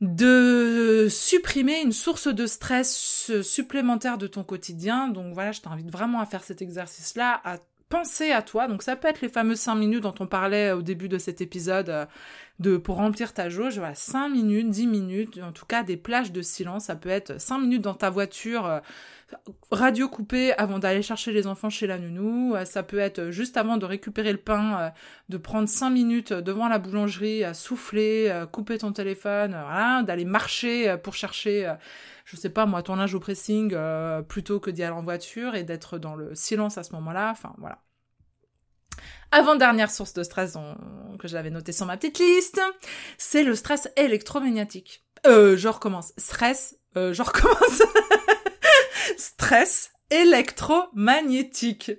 de 0.01 1.07
supprimer 1.09 1.81
une 1.81 1.91
source 1.91 2.27
de 2.27 2.45
stress 2.45 3.31
supplémentaire 3.41 4.17
de 4.17 4.27
ton 4.27 4.43
quotidien. 4.43 5.07
Donc 5.07 5.33
voilà, 5.33 5.51
je 5.51 5.61
t'invite 5.61 5.89
vraiment 5.89 6.19
à 6.19 6.25
faire 6.25 6.43
cet 6.43 6.61
exercice-là, 6.61 7.41
penser 7.89 8.31
à 8.31 8.41
toi. 8.41 8.67
Donc 8.67 8.83
ça 8.83 8.95
peut 8.95 9.07
être 9.07 9.21
les 9.21 9.29
fameuses 9.29 9.59
5 9.59 9.75
minutes 9.75 10.03
dont 10.03 10.15
on 10.19 10.27
parlait 10.27 10.71
au 10.71 10.81
début 10.81 11.07
de 11.07 11.17
cet 11.17 11.41
épisode 11.41 11.89
euh, 11.89 12.05
de 12.59 12.77
pour 12.77 12.95
remplir 12.95 13.33
ta 13.33 13.49
jauge. 13.49 13.77
Voilà, 13.77 13.95
5 13.95 14.29
minutes, 14.29 14.69
10 14.69 14.87
minutes, 14.87 15.39
en 15.41 15.51
tout 15.51 15.65
cas 15.65 15.83
des 15.83 15.97
plages 15.97 16.31
de 16.31 16.41
silence. 16.41 16.85
Ça 16.85 16.95
peut 16.95 17.09
être 17.09 17.39
5 17.39 17.59
minutes 17.59 17.81
dans 17.81 17.93
ta 17.93 18.09
voiture 18.09 18.65
euh, 18.65 18.79
radio 19.71 20.09
coupée 20.09 20.53
avant 20.53 20.79
d'aller 20.79 21.01
chercher 21.01 21.31
les 21.31 21.47
enfants 21.47 21.69
chez 21.69 21.87
la 21.87 21.97
nounou. 21.97 22.55
Euh, 22.55 22.65
ça 22.65 22.83
peut 22.83 22.99
être 22.99 23.29
juste 23.29 23.55
avant 23.55 23.77
de 23.77 23.85
récupérer 23.85 24.31
le 24.31 24.39
pain, 24.39 24.91
de 25.29 25.37
prendre 25.37 25.69
cinq 25.69 25.91
minutes 25.91 26.33
devant 26.33 26.67
la 26.67 26.79
boulangerie 26.79 27.43
à 27.43 27.53
souffler, 27.53 28.43
couper 28.51 28.77
ton 28.79 28.91
téléphone, 28.91 29.51
voilà, 29.51 30.03
d'aller 30.03 30.25
marcher 30.25 30.95
pour 31.03 31.13
chercher, 31.13 31.73
je 32.27 32.35
sais 32.35 32.49
pas 32.49 32.65
moi, 32.65 32.83
ton 32.83 32.95
linge 32.95 33.15
au 33.15 33.21
pressing 33.21 33.73
plutôt 34.27 34.59
que 34.59 34.69
d'y 34.69 34.83
aller 34.83 34.93
en 34.93 35.03
voiture 35.03 35.55
et 35.55 35.63
d'être 35.63 35.97
dans 35.97 36.15
le 36.15 36.35
silence 36.35 36.77
à 36.77 36.83
ce 36.83 36.91
moment-là. 36.93 37.31
Enfin 37.31 37.55
voilà. 37.57 37.79
Avant-dernière 39.31 39.91
source 39.91 40.13
de 40.13 40.23
stress 40.23 40.57
que 41.19 41.27
j'avais 41.27 41.49
noté 41.49 41.71
sur 41.71 41.85
ma 41.85 41.97
petite 41.97 42.19
liste, 42.19 42.61
c'est 43.17 43.43
le 43.43 43.55
stress 43.55 43.89
électromagnétique. 43.95 45.05
Euh, 45.25 45.57
je 45.57 45.67
recommence. 45.67 46.13
Stress, 46.17 46.77
euh, 46.95 47.11
je 47.13 47.21
recommence. 47.21 47.81
stress 49.17 49.91
électromagnétique. 50.09 51.91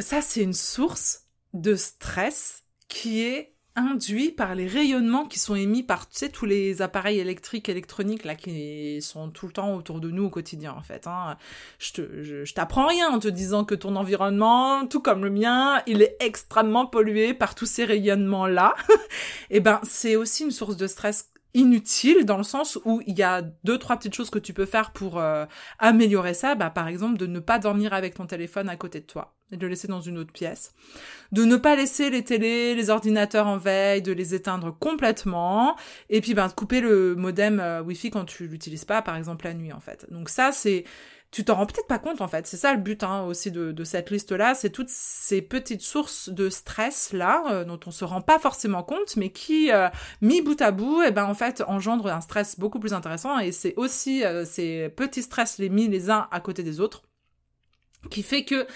Ça, 0.00 0.20
c'est 0.22 0.42
une 0.42 0.52
source 0.52 1.22
de 1.52 1.76
stress 1.76 2.64
qui 2.88 3.22
est 3.22 3.53
induit 3.76 4.30
par 4.30 4.54
les 4.54 4.68
rayonnements 4.68 5.26
qui 5.26 5.40
sont 5.40 5.56
émis 5.56 5.82
par 5.82 6.08
tu 6.08 6.18
sais 6.18 6.28
tous 6.28 6.46
les 6.46 6.80
appareils 6.80 7.18
électriques 7.18 7.68
électroniques 7.68 8.24
là 8.24 8.36
qui 8.36 9.02
sont 9.02 9.30
tout 9.30 9.46
le 9.46 9.52
temps 9.52 9.74
autour 9.74 10.00
de 10.00 10.10
nous 10.10 10.26
au 10.26 10.30
quotidien 10.30 10.72
en 10.72 10.82
fait 10.82 11.08
hein. 11.08 11.36
je 11.80 11.92
te 11.92 12.22
je, 12.22 12.54
t'apprends 12.54 12.86
rien 12.86 13.08
en 13.08 13.18
te 13.18 13.26
disant 13.26 13.64
que 13.64 13.74
ton 13.74 13.96
environnement 13.96 14.86
tout 14.86 15.00
comme 15.00 15.24
le 15.24 15.30
mien 15.30 15.82
il 15.88 16.02
est 16.02 16.16
extrêmement 16.20 16.86
pollué 16.86 17.34
par 17.34 17.56
tous 17.56 17.66
ces 17.66 17.84
rayonnements 17.84 18.46
là 18.46 18.74
et 19.50 19.56
eh 19.56 19.60
ben 19.60 19.80
c'est 19.82 20.14
aussi 20.14 20.44
une 20.44 20.52
source 20.52 20.76
de 20.76 20.86
stress 20.86 21.33
inutile 21.54 22.24
dans 22.24 22.36
le 22.36 22.42
sens 22.42 22.78
où 22.84 23.00
il 23.06 23.16
y 23.18 23.22
a 23.22 23.42
deux 23.62 23.78
trois 23.78 23.96
petites 23.96 24.14
choses 24.14 24.30
que 24.30 24.38
tu 24.38 24.52
peux 24.52 24.66
faire 24.66 24.92
pour 24.92 25.18
euh, 25.18 25.46
améliorer 25.78 26.34
ça. 26.34 26.54
Bah 26.54 26.70
par 26.70 26.88
exemple 26.88 27.16
de 27.16 27.26
ne 27.26 27.38
pas 27.38 27.58
dormir 27.58 27.92
avec 27.92 28.14
ton 28.14 28.26
téléphone 28.26 28.68
à 28.68 28.76
côté 28.76 29.00
de 29.00 29.06
toi 29.06 29.34
et 29.52 29.56
de 29.56 29.62
le 29.62 29.68
laisser 29.68 29.88
dans 29.88 30.00
une 30.00 30.18
autre 30.18 30.32
pièce. 30.32 30.74
De 31.32 31.44
ne 31.44 31.56
pas 31.56 31.76
laisser 31.76 32.10
les 32.10 32.24
télés 32.24 32.74
les 32.74 32.90
ordinateurs 32.90 33.46
en 33.46 33.56
veille 33.56 34.02
de 34.02 34.12
les 34.12 34.34
éteindre 34.34 34.76
complètement. 34.78 35.76
Et 36.10 36.20
puis 36.20 36.34
ben 36.34 36.48
de 36.48 36.52
couper 36.52 36.80
le 36.80 37.14
modem 37.14 37.60
euh, 37.60 37.82
wifi 37.82 38.10
quand 38.10 38.24
tu 38.24 38.48
l'utilises 38.48 38.84
pas 38.84 39.00
par 39.00 39.16
exemple 39.16 39.44
la 39.44 39.54
nuit 39.54 39.72
en 39.72 39.80
fait. 39.80 40.06
Donc 40.10 40.28
ça 40.28 40.50
c'est 40.52 40.84
tu 41.34 41.44
t'en 41.44 41.56
rends 41.56 41.66
peut-être 41.66 41.88
pas 41.88 41.98
compte 41.98 42.20
en 42.20 42.28
fait. 42.28 42.46
C'est 42.46 42.56
ça 42.56 42.72
le 42.72 42.78
but 42.78 43.02
hein, 43.02 43.24
aussi 43.24 43.50
de, 43.50 43.82
cette 43.82 44.12
liste-là, 44.12 44.54
c'est 44.54 44.70
toutes 44.70 44.88
ces 44.88 45.42
petites 45.42 45.82
sources 45.82 46.28
de 46.28 46.48
stress 46.48 47.12
là 47.12 47.42
euh, 47.50 47.64
dont 47.64 47.80
on 47.86 47.90
se 47.90 48.04
rend 48.04 48.20
pas 48.20 48.38
forcément 48.38 48.84
compte, 48.84 49.16
mais 49.16 49.30
qui 49.30 49.72
euh, 49.72 49.88
mis 50.20 50.42
bout 50.42 50.60
à 50.62 50.70
bout, 50.70 51.02
et 51.02 51.06
eh 51.08 51.10
ben 51.10 51.24
en 51.24 51.34
fait 51.34 51.64
engendrent 51.66 52.06
un 52.06 52.20
stress 52.20 52.56
beaucoup 52.56 52.78
plus 52.78 52.92
intéressant. 52.92 53.40
Et 53.40 53.50
c'est 53.50 53.74
aussi 53.76 54.24
euh, 54.24 54.44
ces 54.44 54.88
petits 54.90 55.22
stress 55.22 55.58
les 55.58 55.70
mis 55.70 55.88
les 55.88 56.08
uns 56.08 56.28
à 56.30 56.38
côté 56.38 56.62
des 56.62 56.78
autres 56.78 57.02
qui 58.10 58.22
fait 58.22 58.44
que 58.44 58.68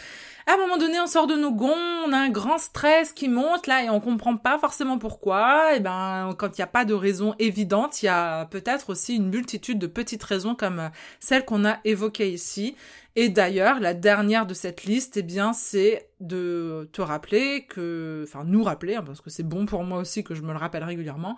à 0.49 0.55
un 0.55 0.57
moment 0.57 0.79
donné, 0.79 0.99
on 0.99 1.07
sort 1.07 1.27
de 1.27 1.35
nos 1.35 1.53
gonds, 1.53 1.75
on 2.07 2.13
a 2.15 2.17
un 2.17 2.31
grand 2.31 2.57
stress 2.57 3.13
qui 3.13 3.29
monte 3.29 3.67
là 3.67 3.85
et 3.85 3.91
on 3.91 4.01
comprend 4.01 4.35
pas 4.39 4.59
forcément 4.59 4.99
pourquoi. 4.99 5.77
Et 5.77 5.81
ben, 5.81 6.35
quand 6.39 6.57
il 6.57 6.61
n'y 6.61 6.65
a 6.65 6.69
pas 6.69 6.87
de 6.87 6.95
raison 6.95 7.35
évidente, 7.39 8.03
il 8.03 8.07
y 8.07 8.09
a 8.09 8.47
peut-être 8.47 8.89
aussi 8.89 9.17
une 9.17 9.29
multitude 9.29 9.79
de 9.79 9.87
petites 9.87 10.23
raisons 10.23 10.55
comme 10.55 10.79
euh, 10.79 10.89
celles 11.21 11.45
qu'on 11.45 11.67
a 11.67 11.81
évoquées 11.85 12.33
ici. 12.33 12.77
Et 13.15 13.29
d'ailleurs, 13.29 13.79
la 13.79 13.93
dernière 13.93 14.47
de 14.47 14.55
cette 14.55 14.85
liste, 14.85 15.19
eh 15.19 15.23
bien, 15.23 15.53
c'est 15.53 16.09
de 16.21 16.89
te 16.95 17.03
rappeler 17.03 17.67
que, 17.67 18.25
enfin, 18.27 18.45
nous 18.45 18.63
rappeler, 18.63 18.95
hein, 18.95 19.03
parce 19.05 19.21
que 19.21 19.29
c'est 19.29 19.43
bon 19.43 19.67
pour 19.67 19.85
moi 19.85 19.99
aussi 19.99 20.25
que 20.25 20.35
je 20.35 20.41
me 20.41 20.53
le 20.53 20.59
rappelle 20.59 20.85
régulièrement, 20.85 21.37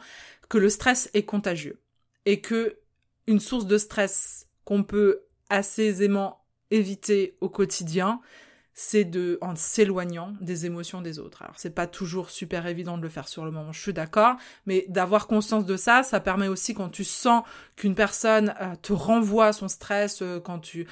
que 0.49 0.59
le 0.59 0.69
stress 0.69 1.11
est 1.15 1.25
contagieux 1.25 1.81
et 2.27 2.41
que 2.41 2.79
une 3.27 3.41
source 3.41 3.67
de 3.67 3.77
stress 3.77 4.47
qu'on 4.65 4.85
peut 4.85 5.23
assez 5.49 5.83
aisément 5.83 6.45
éviter 6.71 7.37
au 7.41 7.49
quotidien, 7.49 8.21
c'est 8.83 9.05
de 9.05 9.37
en 9.43 9.57
s'éloignant 9.57 10.33
des 10.41 10.65
émotions 10.65 11.03
des 11.03 11.19
autres. 11.19 11.43
Alors 11.43 11.57
c'est 11.59 11.75
pas 11.75 11.87
toujours 11.87 12.31
super 12.31 12.67
évident 12.67 12.97
de 12.97 13.03
le 13.03 13.11
faire 13.11 13.29
sur 13.29 13.45
le 13.45 13.51
moment, 13.51 13.73
je 13.73 13.81
suis 13.81 13.93
d'accord, 13.93 14.37
mais 14.65 14.87
d'avoir 14.89 15.27
conscience 15.27 15.67
de 15.67 15.77
ça, 15.77 16.03
ça 16.03 16.19
permet 16.19 16.49
aussi 16.49 16.73
quand 16.73 16.89
tu 16.89 17.05
sens 17.05 17.45
qu'une 17.77 17.95
personne 17.95 18.55
euh, 18.59 18.75
te 18.81 18.95
renvoie 18.95 19.53
son 19.53 19.69
stress, 19.69 20.23
euh, 20.23 20.41
quand 20.41 20.61
tu 20.61 20.87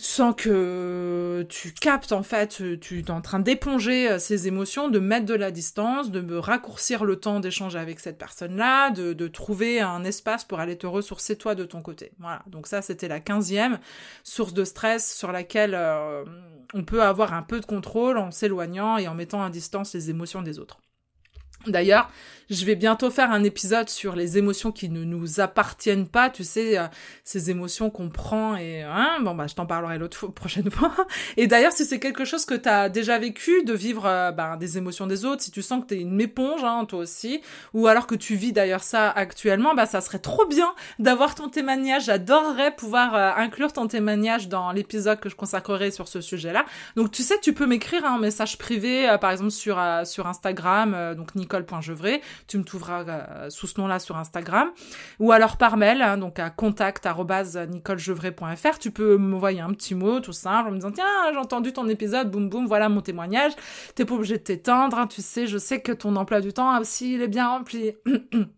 sans 0.00 0.32
que 0.32 1.44
tu 1.48 1.72
captes 1.72 2.12
en 2.12 2.22
fait, 2.22 2.62
tu 2.80 3.00
es 3.00 3.10
en 3.10 3.20
train 3.20 3.40
d'éponger 3.40 4.08
euh, 4.08 4.18
ces 4.18 4.46
émotions, 4.46 4.88
de 4.88 5.00
mettre 5.00 5.26
de 5.26 5.34
la 5.34 5.50
distance, 5.50 6.10
de 6.10 6.20
me 6.20 6.38
raccourcir 6.38 7.04
le 7.04 7.16
temps 7.16 7.40
d'échanger 7.40 7.78
avec 7.78 7.98
cette 7.98 8.16
personne-là, 8.16 8.90
de, 8.90 9.12
de, 9.12 9.28
trouver 9.28 9.80
un 9.80 10.04
espace 10.04 10.44
pour 10.44 10.60
aller 10.60 10.78
te 10.78 10.86
ressourcer 10.86 11.36
toi 11.36 11.54
de 11.54 11.64
ton 11.64 11.82
côté. 11.82 12.12
Voilà, 12.20 12.42
donc 12.46 12.68
ça 12.68 12.80
c'était 12.80 13.08
la 13.08 13.18
quinzième 13.18 13.80
source 14.22 14.54
de 14.54 14.64
stress 14.64 15.14
sur 15.16 15.32
laquelle 15.32 15.74
euh, 15.74 16.24
on 16.74 16.84
peut 16.84 17.02
avoir 17.02 17.32
un 17.34 17.42
peu 17.42 17.58
de 17.58 17.66
contrôle 17.66 18.18
en 18.18 18.30
s'éloignant 18.30 18.98
et 18.98 19.08
en 19.08 19.14
mettant 19.14 19.42
à 19.42 19.50
distance 19.50 19.94
les 19.94 20.10
émotions 20.10 20.42
des 20.42 20.60
autres. 20.60 20.78
D'ailleurs, 21.66 22.08
je 22.50 22.64
vais 22.64 22.76
bientôt 22.76 23.10
faire 23.10 23.30
un 23.30 23.44
épisode 23.44 23.88
sur 23.90 24.16
les 24.16 24.38
émotions 24.38 24.72
qui 24.72 24.88
ne 24.88 25.04
nous 25.04 25.40
appartiennent 25.40 26.08
pas, 26.08 26.30
tu 26.30 26.44
sais, 26.44 26.78
euh, 26.78 26.86
ces 27.24 27.50
émotions 27.50 27.90
qu'on 27.90 28.08
prend 28.08 28.56
et 28.56 28.82
hein, 28.82 29.18
bon 29.20 29.34
bah 29.34 29.46
je 29.46 29.54
t'en 29.54 29.66
parlerai 29.66 29.98
l'autre 29.98 30.26
prochaine 30.34 30.70
fois. 30.70 30.94
Et 31.36 31.46
d'ailleurs, 31.46 31.72
si 31.72 31.84
c'est 31.84 32.00
quelque 32.00 32.24
chose 32.24 32.46
que 32.46 32.54
tu 32.54 32.68
as 32.68 32.88
déjà 32.88 33.18
vécu 33.18 33.64
de 33.64 33.74
vivre 33.74 34.06
euh, 34.06 34.32
bah, 34.32 34.56
des 34.56 34.78
émotions 34.78 35.06
des 35.06 35.24
autres, 35.24 35.42
si 35.42 35.50
tu 35.50 35.60
sens 35.60 35.82
que 35.82 35.88
tu 35.88 35.94
es 35.94 36.00
une 36.00 36.20
éponge 36.20 36.64
hein, 36.64 36.84
toi 36.86 37.00
aussi 37.00 37.42
ou 37.74 37.86
alors 37.86 38.06
que 38.06 38.14
tu 38.14 38.34
vis 38.34 38.52
d'ailleurs 38.52 38.82
ça 38.82 39.10
actuellement, 39.10 39.74
bah 39.74 39.86
ça 39.86 40.00
serait 40.00 40.18
trop 40.18 40.46
bien 40.46 40.74
d'avoir 40.98 41.34
ton 41.34 41.48
témoignage. 41.48 42.06
J'adorerais 42.06 42.74
pouvoir 42.74 43.14
euh, 43.14 43.30
inclure 43.36 43.72
ton 43.72 43.86
témoignage 43.86 44.48
dans 44.48 44.72
l'épisode 44.72 45.20
que 45.20 45.28
je 45.28 45.36
consacrerai 45.36 45.90
sur 45.90 46.08
ce 46.08 46.22
sujet-là. 46.22 46.64
Donc 46.96 47.10
tu 47.10 47.22
sais, 47.22 47.38
tu 47.42 47.52
peux 47.52 47.66
m'écrire 47.66 48.06
un 48.06 48.18
message 48.18 48.56
privé 48.56 49.14
par 49.20 49.32
exemple 49.32 49.50
sur 49.50 49.78
sur 50.04 50.26
Instagram 50.26 51.14
donc 51.14 51.34
nicole.gevray 51.34 52.20
tu 52.46 52.58
me 52.58 52.64
trouveras 52.64 53.04
euh, 53.08 53.50
sous 53.50 53.66
ce 53.66 53.80
nom-là 53.80 53.98
sur 53.98 54.16
Instagram, 54.16 54.70
ou 55.18 55.32
alors 55.32 55.56
par 55.56 55.76
mail, 55.76 56.02
hein, 56.02 56.18
donc 56.18 56.38
à 56.38 56.50
contact@nicolejevray.fr. 56.50 58.78
Tu 58.78 58.90
peux 58.90 59.16
m'envoyer 59.16 59.60
un 59.60 59.72
petit 59.72 59.94
mot 59.94 60.20
tout 60.20 60.32
simple 60.32 60.68
en 60.68 60.72
me 60.72 60.76
disant 60.76 60.92
tiens 60.92 61.32
j'ai 61.32 61.38
entendu 61.38 61.72
ton 61.72 61.88
épisode, 61.88 62.30
boum 62.30 62.48
boum, 62.48 62.66
voilà 62.66 62.88
mon 62.88 63.00
témoignage. 63.00 63.52
T'es 63.94 64.04
pas 64.04 64.14
obligé 64.14 64.38
de 64.38 64.42
t'étendre, 64.42 64.98
hein, 64.98 65.06
tu 65.06 65.22
sais, 65.22 65.46
je 65.46 65.58
sais 65.58 65.80
que 65.80 65.92
ton 65.92 66.16
emploi 66.16 66.40
du 66.40 66.52
temps 66.52 66.78
aussi 66.80 67.14
il 67.14 67.22
est 67.22 67.28
bien 67.28 67.48
rempli. 67.48 67.94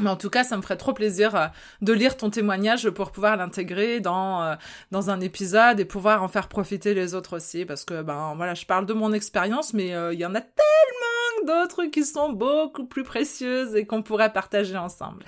Mais 0.00 0.10
en 0.10 0.16
tout 0.16 0.30
cas, 0.30 0.42
ça 0.42 0.56
me 0.56 0.62
ferait 0.62 0.76
trop 0.76 0.94
plaisir 0.94 1.36
euh, 1.36 1.46
de 1.80 1.92
lire 1.92 2.16
ton 2.16 2.30
témoignage 2.30 2.88
pour 2.90 3.12
pouvoir 3.12 3.36
l'intégrer 3.36 4.00
dans 4.00 4.42
euh, 4.42 4.54
dans 4.90 5.10
un 5.10 5.20
épisode 5.20 5.80
et 5.80 5.84
pouvoir 5.84 6.22
en 6.22 6.28
faire 6.28 6.48
profiter 6.48 6.94
les 6.94 7.14
autres 7.14 7.36
aussi 7.36 7.64
parce 7.64 7.84
que 7.84 8.02
ben 8.02 8.34
voilà, 8.36 8.54
je 8.54 8.64
parle 8.66 8.86
de 8.86 8.94
mon 8.94 9.12
expérience 9.12 9.74
mais 9.74 9.88
il 10.12 10.18
y 10.18 10.26
en 10.26 10.34
a 10.34 10.40
tellement 10.40 11.46
d'autres 11.46 11.84
qui 11.86 12.04
sont 12.04 12.30
beaucoup 12.30 12.84
plus 12.84 13.02
précieuses 13.02 13.74
et 13.74 13.86
qu'on 13.86 14.02
pourrait 14.02 14.32
partager 14.32 14.76
ensemble. 14.76 15.24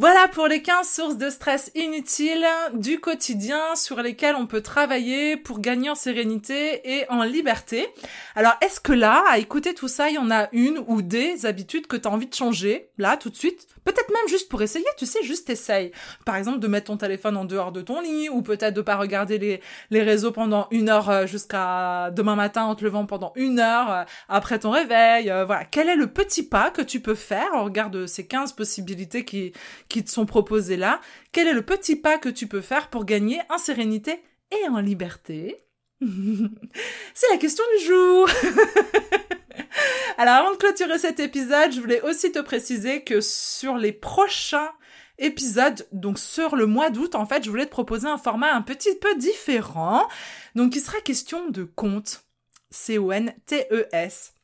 Voilà 0.00 0.28
pour 0.28 0.46
les 0.46 0.62
15 0.62 0.88
sources 0.88 1.16
de 1.16 1.28
stress 1.28 1.72
inutiles 1.74 2.46
du 2.74 3.00
quotidien 3.00 3.74
sur 3.74 4.00
lesquelles 4.00 4.36
on 4.36 4.46
peut 4.46 4.60
travailler 4.60 5.36
pour 5.36 5.58
gagner 5.58 5.90
en 5.90 5.96
sérénité 5.96 6.88
et 6.88 7.10
en 7.10 7.24
liberté. 7.24 7.88
Alors, 8.36 8.54
est-ce 8.60 8.78
que 8.78 8.92
là, 8.92 9.24
à 9.28 9.38
écouter 9.38 9.74
tout 9.74 9.88
ça, 9.88 10.08
il 10.08 10.14
y 10.14 10.18
en 10.18 10.30
a 10.30 10.48
une 10.52 10.84
ou 10.86 11.02
des 11.02 11.46
habitudes 11.46 11.88
que 11.88 11.96
tu 11.96 12.06
as 12.06 12.12
envie 12.12 12.28
de 12.28 12.34
changer, 12.34 12.90
là, 12.96 13.16
tout 13.16 13.28
de 13.28 13.34
suite 13.34 13.66
même 14.12 14.28
juste 14.28 14.48
pour 14.48 14.62
essayer, 14.62 14.84
tu 14.96 15.06
sais, 15.06 15.22
juste 15.22 15.50
essaye. 15.50 15.92
Par 16.24 16.36
exemple, 16.36 16.58
de 16.58 16.68
mettre 16.68 16.86
ton 16.86 16.96
téléphone 16.96 17.36
en 17.36 17.44
dehors 17.44 17.72
de 17.72 17.80
ton 17.80 18.00
lit, 18.00 18.28
ou 18.28 18.42
peut-être 18.42 18.74
de 18.74 18.80
pas 18.80 18.96
regarder 18.96 19.38
les, 19.38 19.60
les 19.90 20.02
réseaux 20.02 20.32
pendant 20.32 20.68
une 20.70 20.88
heure 20.88 21.10
euh, 21.10 21.26
jusqu'à 21.26 22.10
demain 22.10 22.36
matin 22.36 22.64
en 22.64 22.74
te 22.74 22.84
levant 22.84 23.06
pendant 23.06 23.32
une 23.36 23.60
heure 23.60 23.90
euh, 23.90 24.04
après 24.28 24.58
ton 24.58 24.70
réveil. 24.70 25.30
Euh, 25.30 25.44
voilà. 25.44 25.64
Quel 25.64 25.88
est 25.88 25.96
le 25.96 26.06
petit 26.06 26.42
pas 26.42 26.70
que 26.70 26.82
tu 26.82 27.00
peux 27.00 27.14
faire 27.14 27.48
On 27.54 27.64
regarde 27.64 28.06
ces 28.06 28.26
15 28.26 28.52
possibilités 28.52 29.24
qui, 29.24 29.52
qui 29.88 30.04
te 30.04 30.10
sont 30.10 30.26
proposés 30.26 30.76
là, 30.76 31.00
quel 31.32 31.46
est 31.46 31.52
le 31.52 31.62
petit 31.62 31.96
pas 31.96 32.18
que 32.18 32.28
tu 32.28 32.46
peux 32.46 32.60
faire 32.60 32.88
pour 32.88 33.04
gagner 33.04 33.40
en 33.50 33.58
sérénité 33.58 34.22
et 34.50 34.68
en 34.68 34.80
liberté? 34.80 35.64
C'est 36.00 37.30
la 37.30 37.38
question 37.38 37.64
du 37.78 37.84
jour 37.86 38.28
Alors 40.18 40.34
avant 40.34 40.52
de 40.52 40.56
clôturer 40.56 40.98
cet 40.98 41.20
épisode, 41.20 41.72
je 41.72 41.80
voulais 41.80 42.00
aussi 42.02 42.32
te 42.32 42.38
préciser 42.40 43.02
que 43.02 43.20
sur 43.20 43.76
les 43.76 43.92
prochains 43.92 44.70
épisodes, 45.18 45.86
donc 45.92 46.18
sur 46.18 46.56
le 46.56 46.66
mois 46.66 46.90
d'août, 46.90 47.14
en 47.14 47.26
fait, 47.26 47.44
je 47.44 47.50
voulais 47.50 47.66
te 47.66 47.70
proposer 47.70 48.08
un 48.08 48.18
format 48.18 48.52
un 48.52 48.62
petit 48.62 48.94
peu 48.96 49.14
différent. 49.16 50.08
Donc 50.54 50.76
il 50.76 50.80
sera 50.80 51.00
question 51.00 51.48
de 51.48 51.64
contes. 51.64 52.24
C-O-N-T-E-S. 52.70 54.34